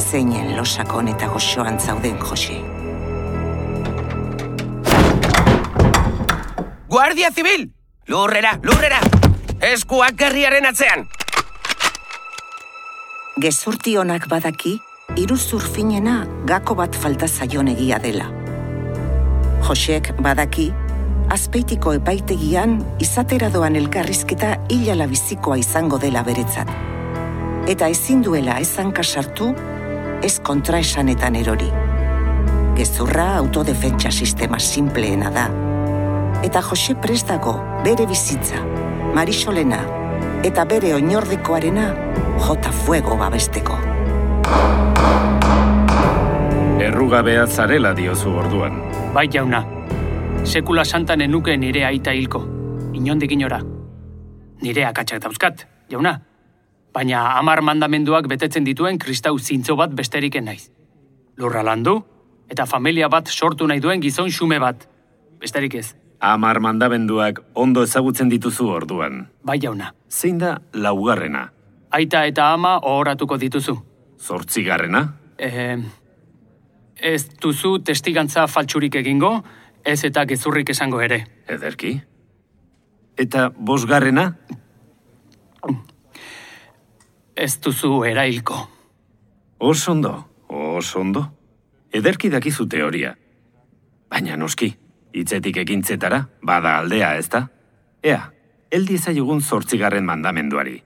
Zeinen 0.00 0.56
losakon 0.56 1.08
eta 1.12 1.28
goxoan 1.32 1.78
zauden 1.80 2.18
Jose. 2.20 2.58
Guardia 6.90 7.30
Zibil! 7.30 7.70
Lurrera, 8.08 8.58
lurrera! 8.62 9.00
Eskuak 9.60 10.20
herriaren 10.26 10.66
atzean! 10.66 11.06
Gezurti 13.40 13.94
honak 13.96 14.26
badaki, 14.28 14.74
iruzur 15.16 15.62
finena 15.62 16.24
gako 16.48 16.74
bat 16.82 16.96
falta 16.96 17.28
zaion 17.28 17.70
egia 17.72 18.00
dela. 18.02 18.26
Josek 19.68 20.10
badaki, 20.20 20.70
azpeitiko 21.30 21.92
epaitegian 21.94 22.72
izatera 23.02 23.50
doan 23.54 23.76
elkarrizketa 23.78 24.54
hilala 24.74 25.06
bizikoa 25.10 25.60
izango 25.60 25.98
dela 26.02 26.24
beretzat. 26.26 26.70
Eta 27.70 27.86
ezin 27.92 28.24
duela 28.26 28.58
ezan 28.58 28.90
kasartu, 28.92 29.52
ez 30.26 30.34
kontraesanetan 30.42 31.38
erori. 31.38 31.70
Gezurra 32.76 33.28
autodefentsa 33.38 34.10
sistema 34.10 34.58
simpleena 34.58 35.30
da. 35.30 35.46
Eta 36.42 36.62
Jose 36.66 36.96
prest 36.98 37.28
dago 37.30 37.54
bere 37.84 38.06
bizitza, 38.10 38.64
Marisolena 39.14 39.80
eta 40.46 40.64
bere 40.64 40.94
oinordekoarena 40.96 41.90
jota 42.40 42.72
fuego 42.72 43.16
babesteko. 43.20 43.76
Errugabea 46.80 47.44
zarela 47.46 47.92
diozu 47.94 48.32
orduan. 48.40 48.80
Bai 49.14 49.26
jauna, 49.28 49.60
sekula 50.44 50.84
santan 50.84 51.20
enuke 51.20 51.56
nire 51.56 51.84
aita 51.86 52.12
hilko, 52.12 52.40
inondik 52.94 53.32
inora. 53.32 53.60
Nire 54.62 54.84
akatsak 54.88 55.22
dauzkat, 55.24 55.64
jauna. 55.90 56.18
Baina 56.92 57.36
hamar 57.38 57.62
mandamenduak 57.62 58.26
betetzen 58.28 58.64
dituen 58.66 58.98
kristau 58.98 59.38
zintzo 59.38 59.76
bat 59.78 59.92
besteriken 59.94 60.44
naiz. 60.50 60.70
Lurra 61.38 61.62
landu, 61.62 62.00
eta 62.50 62.66
familia 62.66 63.08
bat 63.08 63.28
sortu 63.30 63.66
nahi 63.70 63.80
duen 63.80 64.02
gizon 64.02 64.30
xume 64.30 64.58
bat. 64.60 64.86
Besterik 65.40 65.74
ez, 65.74 65.94
Amar 66.20 66.58
mandabenduak 66.60 67.38
ondo 67.54 67.82
ezagutzen 67.82 68.28
dituzu 68.28 68.66
orduan. 68.68 69.28
bai 69.42 69.58
jauna. 69.58 69.94
Zein 70.10 70.36
da 70.38 70.58
laugarrena? 70.74 71.46
Aita 71.90 72.26
eta 72.26 72.52
ama 72.52 72.74
ohoratuko 72.82 73.38
dituzu. 73.38 73.78
Zortzigarrena? 74.20 75.14
E, 75.38 75.78
ez 77.00 77.24
duzu 77.40 77.78
testigantza 77.78 78.46
faltsurik 78.46 78.94
egingo, 79.00 79.42
ez 79.84 80.04
eta 80.04 80.24
gezurrik 80.26 80.70
esango 80.70 81.00
ere. 81.00 81.24
Ederki? 81.48 82.00
Eta 83.18 83.50
bosgarrena? 83.56 84.34
Ez 87.36 87.60
duzu 87.60 88.02
erailko. 88.04 88.56
Oso 89.58 89.92
ondo, 89.92 90.12
oso 90.48 91.00
ondo. 91.00 91.24
Ederki 91.92 92.28
dakizu 92.30 92.66
teoria. 92.68 93.14
Baina 94.10 94.36
noski, 94.36 94.70
hitzetik 95.14 95.60
ekintzetara, 95.62 96.20
bada 96.42 96.76
aldea, 96.78 97.14
ezta? 97.16 97.46
Ea, 98.02 98.20
heldi 98.70 98.98
ezaiogun 99.00 99.40
zortzigarren 99.40 100.04
mandamenduari. 100.04 100.80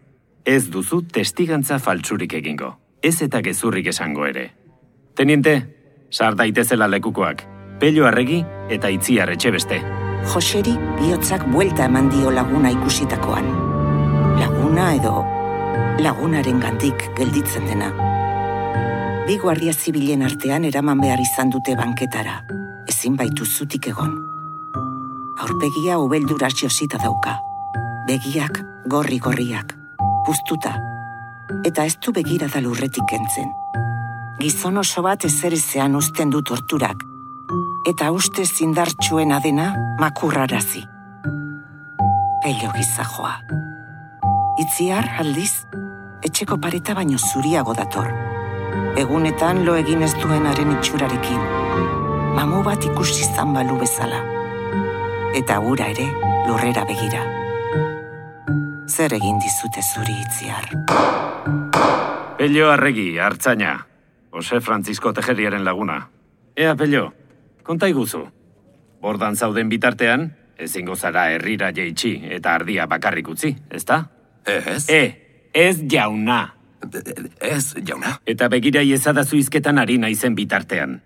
Ez 0.45 0.69
duzu 0.71 1.03
testigantza 1.13 1.79
faltsurik 1.79 2.35
egingo. 2.41 2.75
Ez 3.03 3.21
eta 3.23 3.41
gezurrik 3.43 3.89
esango 3.93 4.27
ere. 4.27 4.51
Teniente, 5.15 5.57
sar 6.11 6.37
daitezela 6.37 6.89
lekukoak. 6.89 7.54
Pello 7.85 8.07
arregi 8.09 8.39
eta 8.73 8.89
itziar 8.89 9.29
etxe 9.29 9.51
beste. 9.53 9.77
Joseri 10.33 10.73
bihotzak 10.97 11.43
buelta 11.53 11.85
eman 11.85 12.07
dio 12.09 12.31
laguna 12.33 12.71
ikusitakoan. 12.73 13.45
Laguna 14.41 14.87
edo 14.97 15.13
lagunaren 16.01 16.63
gandik 16.65 17.05
gelditzen 17.19 17.69
dena. 17.69 17.91
Bi 19.29 19.37
guardia 19.37 19.77
zibilen 19.77 20.25
artean 20.25 20.65
eraman 20.65 21.05
behar 21.05 21.21
izan 21.27 21.53
dute 21.53 21.77
banketara. 21.77 22.41
Ezin 22.89 23.21
baitu 23.21 23.45
zutik 23.45 23.93
egon. 23.93 24.17
Aurpegia 25.45 26.01
ubelduraz 26.01 26.55
josita 26.65 26.97
dauka. 27.05 27.37
Begiak 28.09 28.65
gorri-gorriak, 28.89 29.77
puztuta. 30.25 30.79
Eta 31.69 31.85
ez 31.85 31.99
du 32.01 32.17
begira 32.17 32.49
da 32.49 32.65
lurretik 32.65 33.05
kentzen. 33.13 33.53
Gizon 34.41 34.81
oso 34.81 35.05
bat 35.05 35.29
ezerezean 35.29 36.01
uzten 36.01 36.33
du 36.33 36.41
torturak, 36.41 37.11
eta 37.85 38.11
uste 38.17 38.47
zindartxuena 38.47 39.41
dena 39.45 39.75
makurrarazi. 40.01 40.81
Pello 42.43 42.71
gizajoa. 42.73 43.35
Itziar, 44.63 45.09
aldiz, 45.21 45.67
etxeko 46.25 46.57
pareta 46.63 46.95
baino 46.97 47.19
zuriago 47.19 47.75
dator. 47.77 48.09
Egunetan 48.97 49.65
lo 49.67 49.75
egin 49.77 50.03
ez 50.07 50.15
duenaren 50.17 50.73
itxurarekin. 50.79 51.43
Mamu 52.35 52.63
bat 52.65 52.85
ikusi 52.85 53.27
zan 53.29 53.53
balu 53.55 53.77
bezala. 53.81 54.23
Eta 55.37 55.59
ura 55.61 55.89
ere 55.93 56.07
lurrera 56.49 56.87
begira. 56.89 57.25
Zer 58.89 59.13
egin 59.17 59.41
dizute 59.43 59.83
zuri 59.83 60.15
itziar? 60.23 60.71
Pello 62.39 62.71
arregi, 62.71 63.19
hartzaina. 63.19 63.77
Jose 64.33 64.61
Francisco 64.61 65.13
Tejeriaren 65.13 65.65
laguna. 65.65 66.09
Ea, 66.57 66.75
Pello, 66.75 67.13
konta 67.65 67.89
iguzu. 67.91 68.27
Bordan 69.03 69.37
zauden 69.37 69.69
bitartean, 69.73 70.29
ezingo 70.61 70.97
zara 70.97 71.29
herrira 71.35 71.73
jeitsi 71.75 72.15
eta 72.37 72.55
ardia 72.55 72.87
bakarrik 72.87 73.29
utzi, 73.29 73.55
ezta? 73.71 74.05
Ez? 74.47 74.85
E, 74.89 75.03
ez 75.55 75.81
jauna. 75.91 76.55
Ez, 77.41 77.75
jauna. 77.87 78.19
Eta 78.29 78.49
begira 78.53 78.83
iezadazu 78.85 79.39
izketan 79.41 79.81
ari 79.81 79.97
naizen 79.99 80.37
bitartean. 80.37 80.99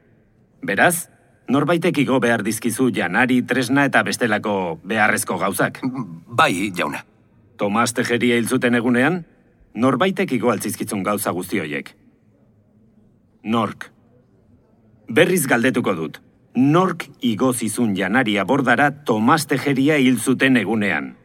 Beraz, 0.66 1.08
norbaitek 1.48 2.02
igo 2.02 2.18
behar 2.20 2.42
dizkizu 2.42 2.90
janari, 2.94 3.40
tresna 3.46 3.86
eta 3.86 4.02
bestelako 4.02 4.80
beharrezko 4.84 5.38
gauzak. 5.38 5.80
Bai, 6.26 6.70
jauna. 6.74 7.04
Tomas 7.58 7.92
Tejeria 7.94 8.38
hil 8.38 8.46
zuten 8.46 8.74
egunean, 8.78 9.22
norbaitek 9.74 10.32
igo 10.34 10.50
altzizkizun 10.50 11.02
gauza 11.06 11.34
guzti 11.34 11.62
hoiek. 11.62 11.94
Nork. 13.42 13.90
Berriz 15.08 15.46
galdetuko 15.46 15.94
dut. 15.94 16.18
Nork 16.54 17.04
igo 17.20 17.52
zizun 17.52 17.94
janari 17.96 18.38
abordara 18.38 18.90
Tomas 19.04 19.46
Tejeria 19.46 19.96
hil 19.96 20.18
zuten 20.18 20.56
egunean. 20.56 21.16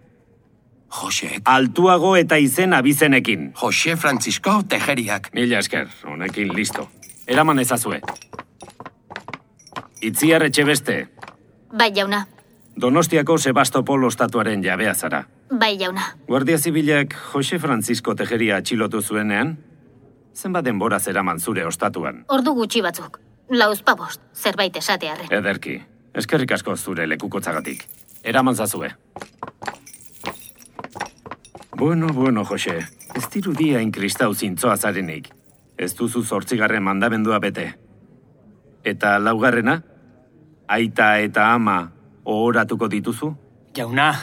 Josek. 0.94 1.42
Altuago 1.46 2.16
eta 2.16 2.38
izen 2.38 2.74
abizenekin. 2.74 3.52
Jose 3.56 3.96
Francisco 3.96 4.62
Tejeriak. 4.70 5.32
Mila 5.34 5.60
esker, 5.60 5.88
honekin 6.06 6.54
listo. 6.54 6.88
Eraman 7.28 7.60
ezazue. 7.60 8.02
Itziar 10.02 10.44
etxe 10.44 10.66
beste, 10.68 10.96
Bai, 11.74 11.92
jauna. 11.96 12.28
Donostiako 12.82 13.38
Sebastopol 13.38 14.04
ostatuaren 14.06 14.62
jabea 14.64 14.94
zara. 14.94 15.24
Bai, 15.50 15.78
jauna. 15.80 16.04
Guardia 16.28 16.58
Zibilak 16.58 17.16
Jose 17.34 17.58
Francisco 17.60 18.14
Tejeria 18.16 18.60
atxilotu 18.62 19.02
zuenean, 19.02 19.58
zenbat 20.36 20.66
denbora 20.66 21.00
zeraman 21.00 21.40
zure 21.40 21.66
ostatuan. 21.66 22.26
Ordu 22.30 22.54
gutxi 22.54 22.82
batzuk. 22.82 23.20
Lauz 23.50 23.82
pabost, 23.84 24.22
zerbait 24.34 24.76
esatearren. 24.76 25.28
Ederki, 25.32 25.78
eskerrik 26.16 26.52
asko 26.56 26.76
zure 26.78 27.08
lekukotzagatik. 27.08 27.86
Eraman 28.24 28.56
zazue. 28.56 28.90
Bueno, 31.76 32.08
bueno, 32.08 32.46
Jose. 32.46 32.78
Ez 33.16 33.30
dirudia 33.30 33.82
inkristau 33.82 34.34
zintzoa 34.34 34.78
zarenik. 34.78 35.28
Ez 35.78 35.94
duzu 35.96 36.24
zortzigarren 36.24 36.84
mandamendua 36.84 37.40
bete. 37.40 37.74
Eta 38.84 39.18
laugarrena? 39.20 39.82
Aita 40.68 41.18
eta 41.20 41.52
ama 41.54 41.92
ohoratuko 42.24 42.88
dituzu? 42.88 43.34
Jauna, 43.76 44.14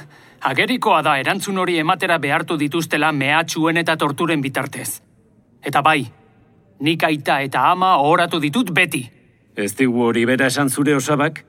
agerikoa 0.41 1.03
da 1.03 1.19
erantzun 1.21 1.59
hori 1.59 1.77
ematera 1.79 2.19
behartu 2.19 2.57
dituztela 2.57 3.13
mehatxuen 3.13 3.77
eta 3.77 3.97
torturen 3.97 4.41
bitartez. 4.41 5.03
Eta 5.63 5.83
bai, 5.83 6.07
nik 6.81 7.05
aita 7.05 7.41
eta 7.41 7.71
ama 7.71 7.97
ohoratu 8.01 8.41
ditut 8.41 8.73
beti. 8.75 9.05
Ez 9.57 9.75
digu 9.77 10.03
hori 10.03 10.25
bera 10.25 10.47
esan 10.47 10.71
zure 10.71 10.95
osabak? 10.97 11.45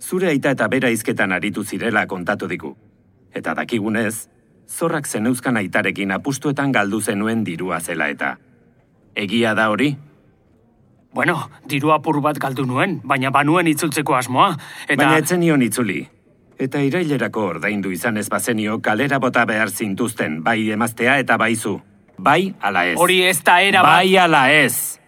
Zure 0.00 0.28
aita 0.28 0.52
eta 0.52 0.68
bera 0.68 0.90
izketan 0.92 1.32
aritu 1.32 1.64
zirela 1.64 2.06
kontatu 2.06 2.48
digu. 2.48 2.76
Eta 3.34 3.54
dakigunez, 3.54 4.28
zorrak 4.68 5.06
zeneuzkan 5.06 5.56
aitarekin 5.56 6.12
apustuetan 6.12 6.72
galdu 6.72 7.00
zenuen 7.00 7.44
dirua 7.44 7.80
zela 7.80 8.08
eta. 8.08 8.36
Egia 9.14 9.54
da 9.54 9.70
hori? 9.70 9.96
Bueno, 11.14 11.38
diru 11.64 11.94
apur 11.94 12.20
bat 12.20 12.38
galdu 12.38 12.66
nuen, 12.66 13.00
baina 13.04 13.30
banuen 13.32 13.66
itzultzeko 13.70 14.14
asmoa. 14.14 14.50
Eta... 14.86 15.00
Baina 15.00 15.18
etzen 15.22 15.40
nion 15.40 15.62
itzuli. 15.62 16.02
Eta 16.60 16.80
irailerako 16.84 17.44
ordaindu 17.54 17.90
izan 17.92 18.16
ez 18.16 18.28
bazenio 18.32 18.80
kalera 18.84 19.18
bota 19.18 19.44
behar 19.48 19.70
zintuzten, 19.70 20.42
bai 20.44 20.70
emaztea 20.72 21.18
eta 21.24 21.36
baizu. 21.40 21.78
Bai 22.18 22.54
ala 22.60 22.86
ez. 22.86 22.96
Hori 22.98 23.22
ez 23.22 23.42
da 23.44 23.60
era 23.62 23.82
bat- 23.82 23.92
Bai 23.98 24.16
ala 24.16 24.52
ez. 24.52 24.98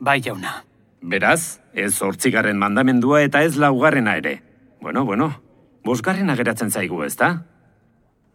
Bai, 0.00 0.20
jauna. 0.22 0.64
Beraz, 1.02 1.60
ez 1.72 2.00
hortzigarren 2.02 2.58
mandamendua 2.58 3.22
eta 3.22 3.42
ez 3.42 3.56
laugarrena 3.56 4.16
ere. 4.16 4.42
Bueno, 4.80 5.04
bueno, 5.04 5.40
bosgarrena 5.84 6.36
geratzen 6.36 6.70
zaigu, 6.70 7.02
ezta? 7.04 7.44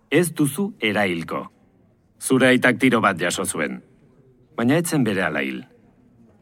Ez 0.09 0.33
duzu 0.33 0.73
erailko. 0.79 1.51
Zure 2.19 2.47
aitak 2.47 2.79
tiro 2.79 3.01
bat 3.01 3.19
jaso 3.19 3.45
zuen. 3.45 3.81
Baina 4.55 4.77
etzen 4.77 5.03
bere 5.03 5.23
ala 5.23 5.41
hil. 5.41 5.63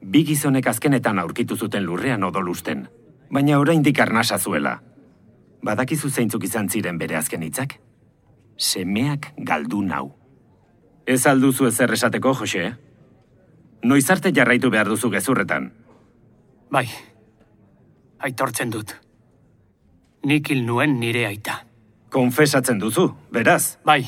Bi 0.02 0.24
gizonek 0.26 0.68
azkenetan 0.68 1.20
aurkitu 1.20 1.56
zuten 1.56 1.84
lurrean 1.86 2.24
odolusten. 2.24 2.88
Baina 3.32 3.60
oraindik 3.60 4.00
arnasa 4.00 4.38
zuela. 4.38 4.82
Badakizu 5.64 6.10
zeintzuk 6.10 6.44
izan 6.44 6.70
ziren 6.70 6.98
bere 6.98 7.16
azken 7.16 7.44
hitzak? 7.44 7.78
Semeak 8.58 9.34
galdu 9.38 9.82
nau. 9.82 10.16
Ez 11.06 11.26
alduzu 11.28 11.68
ezer 11.68 11.94
esateko, 11.94 12.34
Jose? 12.34 12.72
Noiz 13.84 14.06
arte 14.14 14.32
jarraitu 14.36 14.70
behar 14.70 14.90
duzu 14.90 15.10
gezurretan. 15.10 15.72
Bai, 16.72 16.86
aitortzen 18.20 18.70
dut. 18.72 18.94
Nik 20.30 20.52
hil 20.54 20.64
nuen 20.66 21.00
nire 21.00 21.26
aita. 21.26 21.64
Konfesatzen 22.14 22.80
duzu, 22.80 23.08
beraz. 23.34 23.78
Bai, 23.86 24.04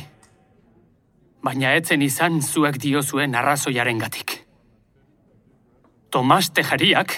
baina 1.43 1.73
etzen 1.75 2.01
izan 2.05 2.41
zuek 2.41 2.77
diozuen 2.81 3.35
arrazoiaren 3.35 3.99
gatik. 3.99 4.37
Tomas 6.13 6.51
Tejariak, 6.53 7.15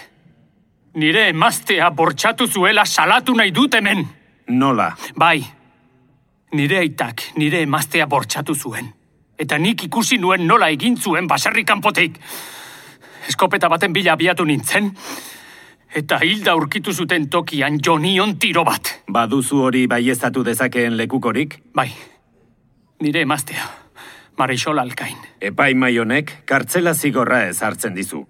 nire 0.96 1.28
emaztea 1.30 1.90
bortxatu 1.92 2.48
zuela 2.48 2.86
salatu 2.86 3.36
nahi 3.36 3.52
dut 3.52 3.76
hemen. 3.76 4.06
Nola? 4.48 4.94
Bai, 5.20 5.42
nire 6.54 6.80
aitak 6.80 7.34
nire 7.36 7.62
emaztea 7.66 8.08
bortxatu 8.08 8.56
zuen. 8.56 8.94
Eta 9.40 9.58
nik 9.58 9.84
ikusi 9.84 10.18
nuen 10.18 10.48
nola 10.48 10.70
egin 10.72 10.98
zuen 10.98 11.28
baserri 11.28 11.66
kanpotik. 11.66 12.20
Eskopeta 13.28 13.70
baten 13.70 13.94
bila 13.94 14.14
abiatu 14.14 14.46
nintzen, 14.46 14.92
eta 15.96 16.20
hilda 16.24 16.52
aurkitu 16.52 16.94
zuten 16.94 17.30
tokian 17.30 17.80
jonion 17.86 18.36
tiro 18.40 18.64
bat. 18.68 18.92
Baduzu 19.12 19.64
hori 19.64 19.88
baieztatu 19.88 20.44
dezakeen 20.46 20.98
lekukorik? 20.98 21.58
Bai, 21.76 21.90
nire 23.02 23.22
emaztea, 23.26 23.66
Marisol 24.38 24.80
Alkain. 24.80 25.18
Epaimai 25.42 25.98
honek 26.00 26.32
kartzela 26.46 26.94
zigorra 26.94 27.46
ezartzen 27.48 27.96
dizu. 27.96 28.26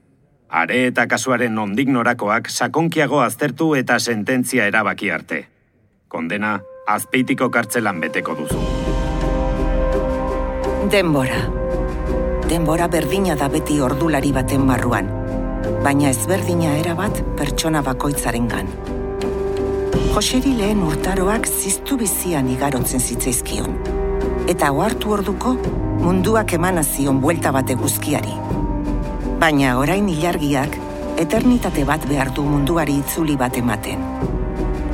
Are 0.49 0.85
eta 0.87 1.07
kasuaren 1.07 1.55
nondik 1.55 1.89
norakoak 1.89 2.49
sakonkiago 2.49 3.19
aztertu 3.21 3.73
eta 3.75 3.99
sententzia 3.99 4.69
erabaki 4.71 5.11
arte. 5.11 5.45
Kondena, 6.07 6.59
azpeitiko 6.87 7.49
kartzelan 7.49 7.99
beteko 7.99 8.37
duzu. 8.37 8.94
Denbora. 10.85 11.39
Denbora 12.45 12.85
berdina 12.87 13.33
da 13.35 13.47
beti 13.49 13.79
ordulari 13.81 14.29
baten 14.31 14.67
barruan, 14.69 15.07
baina 15.81 16.11
ezberdina 16.11 16.75
erabat 16.77 17.21
pertsona 17.39 17.81
bakoitzarengan. 17.81 18.69
Joseri 20.13 20.53
lehen 20.59 20.83
urtaroak 20.85 21.47
ziztu 21.49 21.97
bizian 21.97 22.51
igarotzen 22.53 23.01
zitzaizkion. 23.01 23.79
Eta 24.51 24.69
ohartu 24.75 25.15
orduko 25.15 25.55
munduak 26.03 26.53
emana 26.53 26.83
zion 26.83 27.17
buelta 27.23 27.51
bate 27.55 27.73
guzkiari. 27.79 28.37
Baina 29.41 29.79
orain 29.79 30.09
ilargiak 30.09 30.77
eternitate 31.17 31.87
bat 31.89 32.05
behar 32.05 32.29
du 32.29 32.45
munduari 32.45 32.99
itzuli 33.01 33.39
bat 33.41 33.57
ematen. 33.57 34.05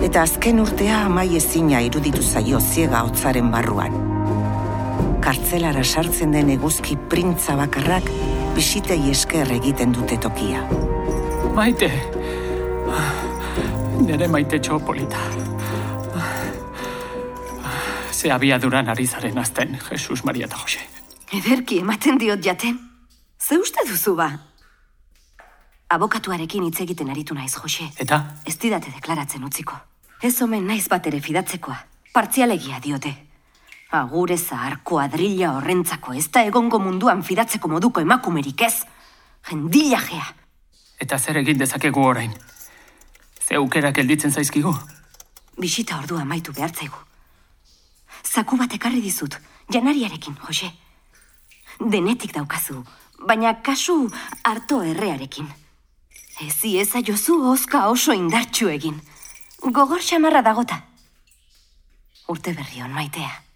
Eta 0.02 0.24
azken 0.24 0.64
urtea 0.64 1.04
amai 1.10 1.28
ezina 1.36 1.84
iruditu 1.84 2.24
zaio 2.24 2.64
ziega 2.64 3.04
hotzaren 3.04 3.52
barruan. 3.52 4.11
Kartzelara 5.22 5.84
sartzen 5.84 6.32
den 6.34 6.50
eguzki 6.50 6.96
printza 7.10 7.54
bakarrak 7.60 8.08
bisitei 8.56 9.00
esker 9.12 9.52
egiten 9.54 9.94
dute 9.94 10.18
tokia. 10.18 10.64
Maite, 11.56 11.90
nire 14.02 14.28
maite 14.32 14.60
txopolita. 14.60 15.22
Ze 18.12 18.32
abiaduran 18.34 18.90
ari 18.90 19.08
zaren 19.08 19.38
azten, 19.38 19.78
Jesus 19.90 20.24
Maria 20.26 20.46
eta 20.46 20.58
Jose. 20.58 20.82
Ederki 21.34 21.80
ematen 21.82 22.18
diot 22.22 22.44
jaten. 22.44 22.78
Ze 23.40 23.58
uste 23.58 23.86
duzu 23.90 24.16
ba? 24.16 24.30
Abokatuarekin 25.90 26.64
hitz 26.64 26.80
egiten 26.82 27.10
aritu 27.10 27.36
naiz, 27.36 27.56
Jose. 27.56 27.90
Eta? 28.00 28.24
Ez 28.46 28.58
didate 28.58 28.94
deklaratzen 28.94 29.44
utziko. 29.44 29.76
Ez 30.22 30.38
omen 30.42 30.66
naiz 30.68 30.88
bat 30.90 31.08
ere 31.08 31.20
fidatzekoa. 31.22 31.78
Partzialegia 32.14 32.80
diote. 32.84 33.31
Agure 33.92 34.38
zahar 34.38 34.78
kuadrilla 34.88 35.50
horrentzako 35.58 36.14
ez 36.16 36.30
da 36.32 36.46
egongo 36.48 36.78
munduan 36.80 37.24
fidatzeko 37.28 37.68
moduko 37.68 38.00
emakumerik 38.00 38.62
ez. 38.64 38.86
Jendilajea. 39.50 40.28
Eta 41.04 41.20
zer 41.20 41.42
egin 41.42 41.60
dezakegu 41.60 42.00
orain? 42.00 42.32
Ze 43.44 43.60
aukerak 43.60 43.98
gelditzen 44.00 44.32
zaizkigu? 44.32 44.72
Bisita 45.60 45.98
ordua 46.00 46.22
amaitu 46.22 46.56
behartzaigu. 46.56 47.04
Zaku 48.24 48.56
bat 48.56 48.72
ekarri 48.80 49.02
dizut, 49.02 49.36
janariarekin, 49.74 50.40
Jose. 50.48 50.72
Denetik 51.82 52.32
daukazu, 52.34 52.86
baina 53.28 53.58
kasu 53.62 54.08
harto 54.44 54.82
errearekin. 54.88 55.52
Ezi 56.48 56.78
eza 56.80 57.04
jozu 57.04 57.42
oska 57.52 57.90
oso 57.92 58.16
indartxu 58.16 58.72
egin. 58.72 59.02
Gogor 59.62 60.00
xamarra 60.00 60.42
dagota. 60.42 60.80
Urte 62.32 62.54
berri 62.56 62.82
on 62.82 62.96
maitea. 62.96 63.51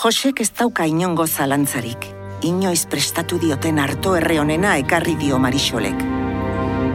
Josek 0.00 0.40
ez 0.40 0.48
dauka 0.56 0.86
inongo 0.88 1.26
zalantzarik. 1.26 2.06
Inoiz 2.48 2.86
prestatu 2.88 3.36
dioten 3.36 3.78
harto 3.78 4.14
erre 4.16 4.38
honena 4.40 4.78
ekarri 4.80 5.12
dio 5.20 5.38
Marisolek. 5.38 6.04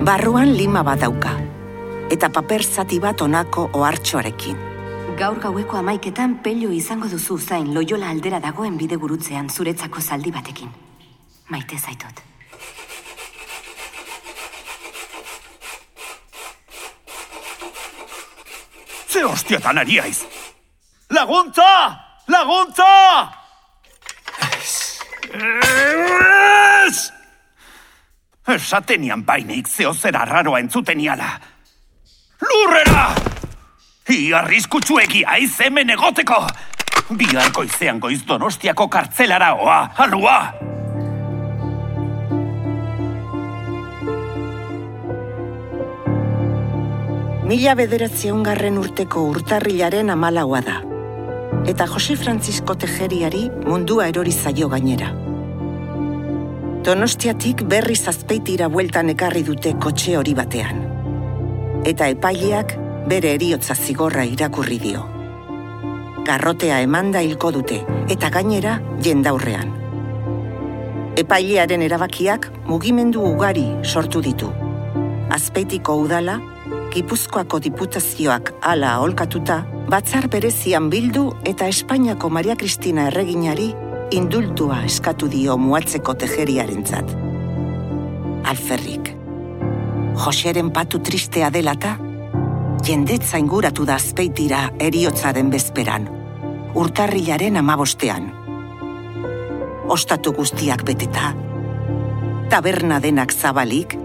Barruan 0.07 0.55
lima 0.57 0.81
bat 0.81 1.03
dauka. 1.03 1.35
Eta 2.09 2.31
paper 2.33 2.63
zati 2.65 2.97
bat 2.99 3.21
onako 3.21 3.67
ohartxoarekin. 3.77 4.57
Gaur 5.19 5.37
gaueko 5.43 5.77
amaiketan 5.77 6.39
pelio 6.41 6.71
izango 6.73 7.05
duzu 7.11 7.37
zain 7.37 7.67
loiola 7.75 8.09
aldera 8.09 8.39
dagoen 8.39 8.77
bide 8.77 8.97
gurutzean 8.97 9.51
zuretzako 9.53 10.01
zaldi 10.01 10.31
batekin. 10.31 10.71
Maite 11.49 11.77
zaitut. 11.77 12.23
Ze 19.13 19.23
hostietan 19.23 19.77
ari 19.77 19.99
aiz? 19.99 20.25
Laguntza! 21.13 22.04
Laguntza! 22.35 23.31
Ez! 26.83 26.97
Esatenian 28.55 29.23
bainik 29.23 29.69
zeo 29.71 29.93
zera 29.93 30.25
arraroa 30.25 30.59
entzuteniala. 30.59 31.29
Lurrera! 32.43 33.05
Ia 34.11 34.41
arriskutsu 34.41 34.99
egia 34.99 35.37
aiz 35.37 35.53
hemen 35.63 35.93
egoteko! 35.95 36.41
Bihar 37.15 37.53
goizean 37.55 38.01
goiz 38.03 38.19
donostiako 38.27 38.89
kartzelara 38.91 39.53
oa, 39.55 39.77
alua! 40.05 40.39
Mila 47.45 47.77
bederatzeun 47.79 48.43
garren 48.43 48.81
urteko 48.81 49.23
urtarrilaren 49.29 50.11
amalaua 50.11 50.61
da. 50.65 50.94
Eta 51.65 51.87
Jose 51.87 52.15
Francisco 52.15 52.75
Tejeriari 52.77 53.47
mundua 53.65 54.05
erori 54.07 54.31
zaio 54.31 54.67
gainera. 54.69 55.07
Donostiatik 56.85 57.63
berri 57.65 57.95
zazpeitira 57.95 58.67
bueltan 58.69 59.09
ekarri 59.09 59.41
dute 59.47 59.71
kotxe 59.81 60.13
hori 60.19 60.35
batean. 60.37 60.83
Eta 61.89 62.11
epaileak 62.13 62.75
bere 63.09 63.33
eriotza 63.39 63.73
zigorra 63.73 64.27
irakurri 64.29 64.77
dio. 64.83 65.07
Garrotea 66.25 66.83
emanda 66.85 67.25
hilko 67.25 67.49
dute, 67.57 67.81
eta 68.13 68.29
gainera 68.29 68.77
jendaurrean. 69.01 69.73
Epailearen 71.17 71.81
erabakiak 71.81 72.51
mugimendu 72.69 73.25
ugari 73.25 73.65
sortu 73.81 74.21
ditu. 74.21 74.51
Azpeitiko 75.33 75.97
udala, 76.05 76.37
Gipuzkoako 76.95 77.59
diputazioak 77.59 78.53
hala 78.63 78.93
aholkatuta, 78.95 79.57
batzar 79.91 80.29
berezian 80.31 80.85
bildu 80.87 81.25
eta 81.43 81.67
Espainiako 81.67 82.29
Maria 82.31 82.55
Kristina 82.55 83.09
erreginari 83.09 83.65
indultua 84.15 84.77
eskatu 84.87 85.27
dio 85.27 85.57
muatzeko 85.59 86.15
tejeriarentzat. 86.21 87.11
Alferrik, 88.47 89.11
Joseren 90.23 90.69
patu 90.71 91.01
tristea 91.03 91.49
delata, 91.51 91.97
jendetza 92.87 93.43
inguratu 93.43 93.83
da 93.83 93.99
azpeitira 93.99 94.69
eriotzaren 94.79 95.51
bezperan, 95.51 96.07
urtarrilaren 96.79 97.59
amabostean. 97.59 98.31
Ostatu 99.91 100.31
guztiak 100.39 100.87
beteta, 100.87 101.33
taberna 102.49 103.03
denak 103.03 103.35
zabalik, 103.35 103.99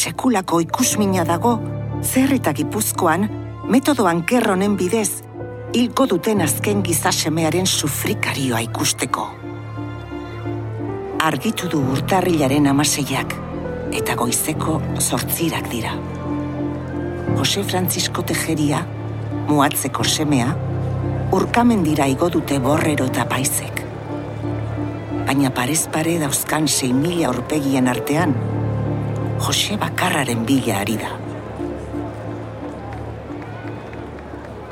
sekulako 0.00 0.62
ikusmina 0.64 1.26
dago, 1.28 1.58
zer 2.00 2.32
eta 2.32 2.54
gipuzkoan, 2.56 3.26
metodo 3.68 4.06
ankerronen 4.08 4.76
bidez, 4.80 5.22
hilko 5.76 6.06
duten 6.08 6.40
azken 6.44 6.80
gizasemearen 6.86 7.66
sufrikarioa 7.68 8.62
ikusteko. 8.64 9.26
Argitu 11.20 11.68
du 11.74 11.82
urtarrilaren 11.92 12.70
amaseiak, 12.72 13.34
eta 14.00 14.16
goizeko 14.16 14.78
zortzirak 15.02 15.68
dira. 15.72 15.92
Jose 17.36 17.64
Francisco 17.64 18.24
Tejeria, 18.24 18.80
muatzeko 19.50 20.06
semea, 20.06 20.54
urkamendira 21.36 22.08
igo 22.08 22.30
dute 22.32 22.56
borrero 22.58 23.10
eta 23.12 23.28
paizek. 23.28 23.84
Baina 25.28 25.52
parez 25.54 25.84
pare 25.92 26.16
dauzkan 26.24 26.66
6 26.66 26.96
mila 26.96 27.28
aurpegien 27.28 27.92
artean, 27.92 28.34
Jose 29.40 29.76
bakarraren 29.80 30.44
bila 30.48 30.80
ari 30.80 30.96
da. 31.00 31.10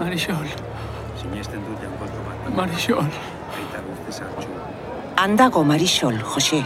Marisol, 0.01 0.49
Sinesten 1.21 1.61
dut 1.67 1.81
jankolko 1.83 2.21
bat. 2.27 2.37
Marisol. 2.57 3.09
Aita 3.57 3.79
guzti 3.87 4.13
zartxu. 4.19 4.49
Handago 5.17 5.65
Marisol, 5.65 6.17
Jose. 6.35 6.61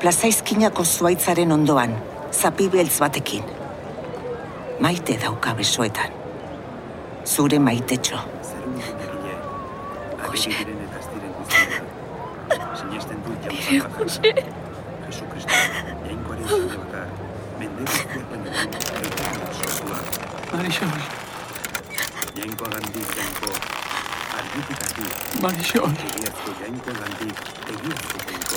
Plazaizkinako 0.00 0.84
zuaitzaren 0.84 1.52
ondoan, 1.52 1.96
zapi 2.32 2.68
beltz 2.72 3.00
batekin. 3.02 3.44
Maite 4.80 5.18
dauka 5.24 5.54
besoetan. 5.58 6.10
Zure 7.24 7.58
maitetxo. 7.58 8.18
Jose. 10.28 10.50
Sinesten 12.80 13.18
dut 13.26 13.40
bat. 13.48 13.98
Jose. 13.98 14.34
Jesu 15.10 15.24
Kristo, 15.32 15.54
jainkoaren 16.50 16.68
zure 16.68 16.78
bakar. 16.78 17.08
Mende 17.58 17.82
guztiak 17.86 18.24
baino 18.30 18.50
aita 18.50 19.22
sortua. 19.58 19.98
Marisol, 20.52 21.00
Jainko 22.36 22.64
gandik 22.72 23.08
jainko. 23.16 23.50
Argitik 24.38 24.82
argi. 24.86 25.06
Marisol. 25.42 25.92
Egiazko 26.08 26.50
jainko 26.60 26.90
gandik. 27.00 27.38
Egiazko 27.74 28.18
jainko. 28.26 28.56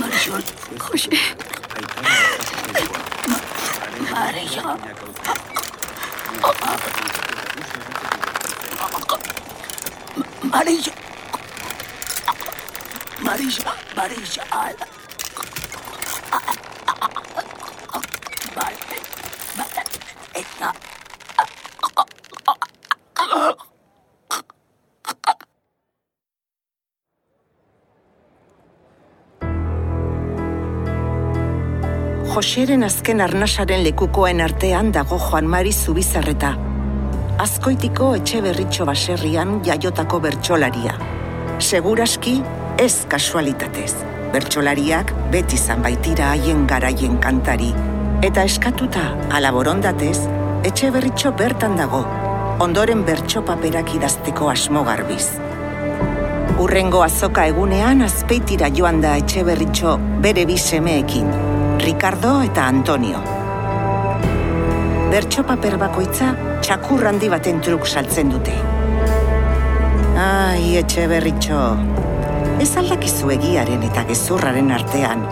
Marisol, 0.00 0.42
Jose. 0.78 1.10
Marisol. 4.12 4.78
Marisol. 10.52 10.94
Marisol, 13.22 13.78
Marisol. 13.96 14.97
Joseren 32.58 32.82
azken 32.82 33.20
arnasaren 33.22 33.84
lekukoen 33.84 34.40
artean 34.42 34.88
dago 34.90 35.14
Juan 35.22 35.46
Mari 35.46 35.70
Zubizarreta. 35.70 36.48
Azkoitiko 37.38 38.08
etxe 38.18 38.40
berritxo 38.42 38.82
baserrian 38.88 39.60
jaiotako 39.62 40.18
bertsolaria. 40.24 40.96
Seguraski 41.62 42.32
ez 42.82 43.04
kasualitatez. 43.12 43.92
Bertsolariak 44.32 45.12
beti 45.30 45.54
izan 45.54 45.84
baitira 45.86 46.32
haien 46.32 46.64
garaien 46.66 47.14
kantari. 47.22 47.68
Eta 48.26 48.42
eskatuta 48.50 49.04
alaborondatez, 49.38 50.16
etxe 50.66 50.90
berritxo 50.90 51.30
bertan 51.38 51.78
dago, 51.78 52.00
ondoren 52.58 53.04
bertso 53.06 53.44
paperak 53.46 53.94
idazteko 54.00 54.50
asmo 54.50 54.82
garbiz. 54.82 55.28
Urrengo 56.58 57.06
azoka 57.06 57.46
egunean 57.46 58.02
azpeitira 58.02 58.72
joan 58.74 58.98
da 59.06 59.14
etxe 59.22 59.46
berritxo 59.46 59.94
bere 60.26 60.42
bi 60.50 60.58
semeekin, 60.58 61.47
Ricardo 61.78 62.42
eta 62.42 62.66
Antonio. 62.66 63.20
Bertso 65.10 65.44
paper 65.46 65.76
bakoitza 65.78 66.32
txakur 66.60 67.06
handi 67.06 67.28
baten 67.30 67.60
truk 67.62 67.86
saltzen 67.86 68.32
dute. 68.32 68.54
Ai, 70.18 70.74
etxe 70.80 71.06
berritxo. 71.08 71.60
Ez 72.58 72.72
aldakizu 72.82 73.30
egiaren 73.36 73.86
eta 73.86 74.02
gezurraren 74.10 74.72
artean, 74.74 75.22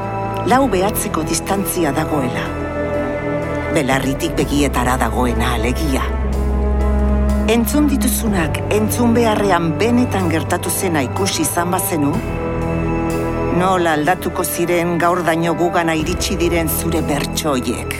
lau 0.47 0.62
behatzeko 0.70 1.26
distantzia 1.26 1.90
dagoela. 1.97 2.47
Belarritik 3.74 4.38
begietara 4.38 4.94
dagoena 5.03 5.53
alegia. 5.59 6.07
Entzun 7.51 7.90
dituzunak 7.90 8.62
entzun 8.70 9.18
beharrean 9.18 9.72
benetan 9.82 10.30
gertatu 10.30 10.70
zena 10.70 11.03
ikusi 11.11 11.42
izan 11.42 11.74
bazenu, 11.74 12.14
nola 13.57 13.92
aldatuko 13.96 14.44
ziren 14.44 14.98
gaur 15.04 15.22
daino 15.28 15.54
gugana 15.61 15.94
iritsi 16.02 16.36
diren 16.42 16.68
zure 16.80 17.00
bertsoiek. 17.09 17.96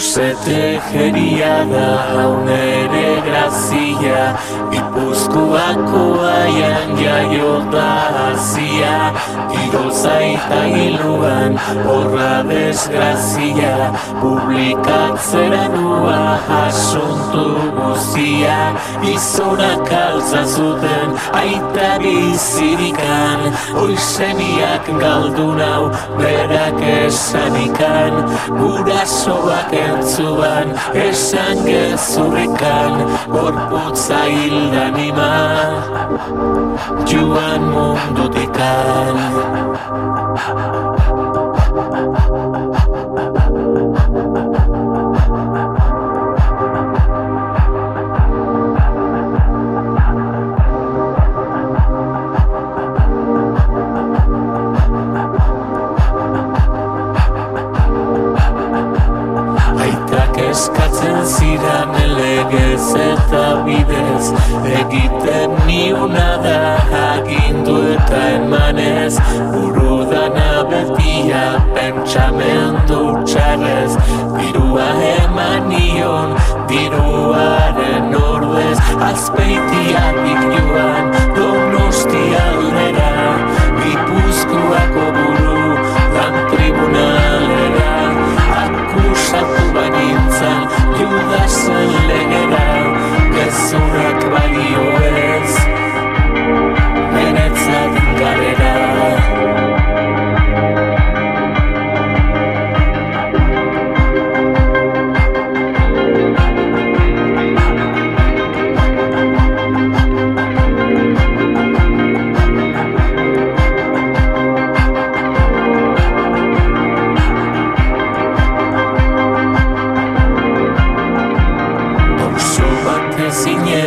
Jose 0.00 0.34
Tejeria 0.46 1.62
da 1.66 1.88
haunere 2.08 3.20
grazia 4.10 4.36
Gipuzkoako 4.70 6.02
aian 6.26 6.96
jaio 6.96 7.52
da 7.72 7.88
hazia 8.16 9.12
Iroza 9.50 10.14
eta 10.20 10.60
hiluan 10.66 11.58
horra 11.86 12.42
desgrazia. 12.48 13.92
Publikatzera 14.20 15.68
nua 15.74 16.38
asuntu 16.66 17.44
guzia 17.76 18.74
Izonak 19.02 19.92
altza 19.92 20.44
zuten 20.44 21.14
aita 21.42 21.98
bizirikan. 22.02 23.50
Oizeniak 23.82 24.90
galdu 25.00 25.48
nau 25.58 25.90
berak 26.18 26.80
esanikan 26.82 28.22
Gurasoak 28.58 29.74
entzuan 29.74 30.74
esan 30.94 31.64
gezurrekan 31.66 33.06
Gorputza 34.00 34.24
hildan 34.32 34.96
ima 34.96 35.32
Joan 37.04 37.62
mundutekan 37.68 39.16
Aitak 40.40 41.29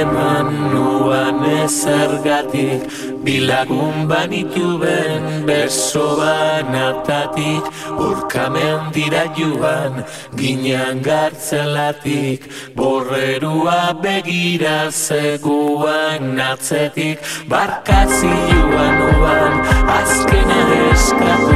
eman 0.04 0.48
nuan 0.72 1.40
ezergatik 1.64 2.82
Bilagun 3.24 4.08
banitu 4.12 4.76
ben 4.84 5.24
beso 5.48 6.08
banatatik 6.20 7.64
Urkamen 8.08 8.92
dira 8.96 9.26
joan 9.38 10.04
ginean 10.36 11.00
gartzelatik 11.08 12.50
Borrerua 12.76 13.96
begira 14.04 14.92
zeguan 14.92 16.40
atzetik 16.52 17.18
Barkazi 17.48 18.36
joan 18.52 18.98
uan 19.16 19.54
azkena 20.00 20.62
eskatu 20.92 21.53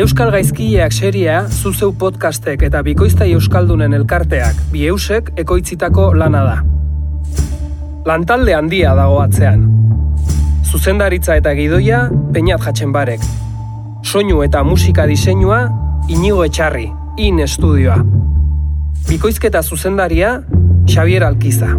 Euskal 0.00 0.30
Gaizkileak 0.32 0.94
seria, 0.96 1.42
zuzeu 1.50 1.92
podcastek 1.92 2.62
eta 2.70 2.80
bikoiztai 2.86 3.34
euskaldunen 3.34 3.92
elkarteak 4.00 4.56
bieusek 4.72 5.34
ekoitzitako 5.44 6.14
lana 6.16 6.44
da. 6.48 6.79
Lantalde 8.04 8.54
handia 8.56 8.94
dago 8.96 9.18
atzean. 9.20 9.66
Zuzendaritza 10.64 11.34
eta 11.36 11.52
gidoia, 11.52 12.06
Peñat 12.32 12.62
Jatxenbarek. 12.64 13.20
Soinu 14.02 14.40
eta 14.42 14.62
musika 14.64 15.04
diseinua, 15.06 15.66
Inigo 16.08 16.44
Etxarri, 16.46 16.86
In 17.18 17.40
Estudioa. 17.44 17.98
Bikoizketa 19.08 19.62
zuzendaria, 19.62 20.40
Xavier 20.88 21.24
Alkiza. 21.24 21.74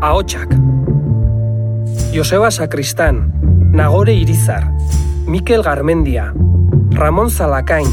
Ahotsak. 0.00 0.56
Joseba 2.12 2.50
Sakristan, 2.50 3.30
Nagore 3.72 4.14
Irizar, 4.14 4.72
Mikel 5.26 5.62
Garmendia, 5.62 6.32
Ramon 6.90 7.30
Zalakain, 7.30 7.88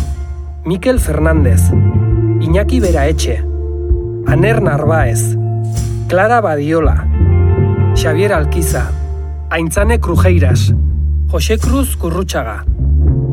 Mikel 0.66 1.00
Fernández, 1.00 1.62
Iñaki 2.42 2.80
Beraetxe, 2.80 3.44
Aner 4.26 4.62
Narváez, 4.62 5.43
Clara 6.14 6.42
Badiola, 6.42 7.08
Xavier 7.96 8.34
Alkiza, 8.34 8.92
Aintzane 9.50 10.00
Krujeiras, 10.00 10.72
Jose 11.32 11.58
Cruz 11.58 11.96
Kurrutxaga, 11.98 12.60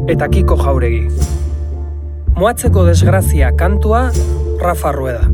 eta 0.09 0.29
Kiko 0.33 0.57
Jauregi. 0.57 1.03
Moatzeko 2.39 2.87
desgrazia 2.87 3.53
kantua, 3.53 4.07
Rafa 4.63 4.95
Rueda. 4.97 5.29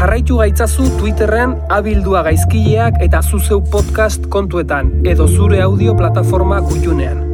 Jarraitu 0.00 0.40
gaitzazu 0.42 0.88
Twitterren 0.98 1.54
abildua 1.70 2.24
gaizkileak 2.26 2.98
eta 3.06 3.22
zuzeu 3.22 3.62
podcast 3.62 4.26
kontuetan 4.26 5.06
edo 5.06 5.30
zure 5.30 5.62
audio 5.62 5.94
plataforma 5.94 6.58
kutxunean. 6.58 7.27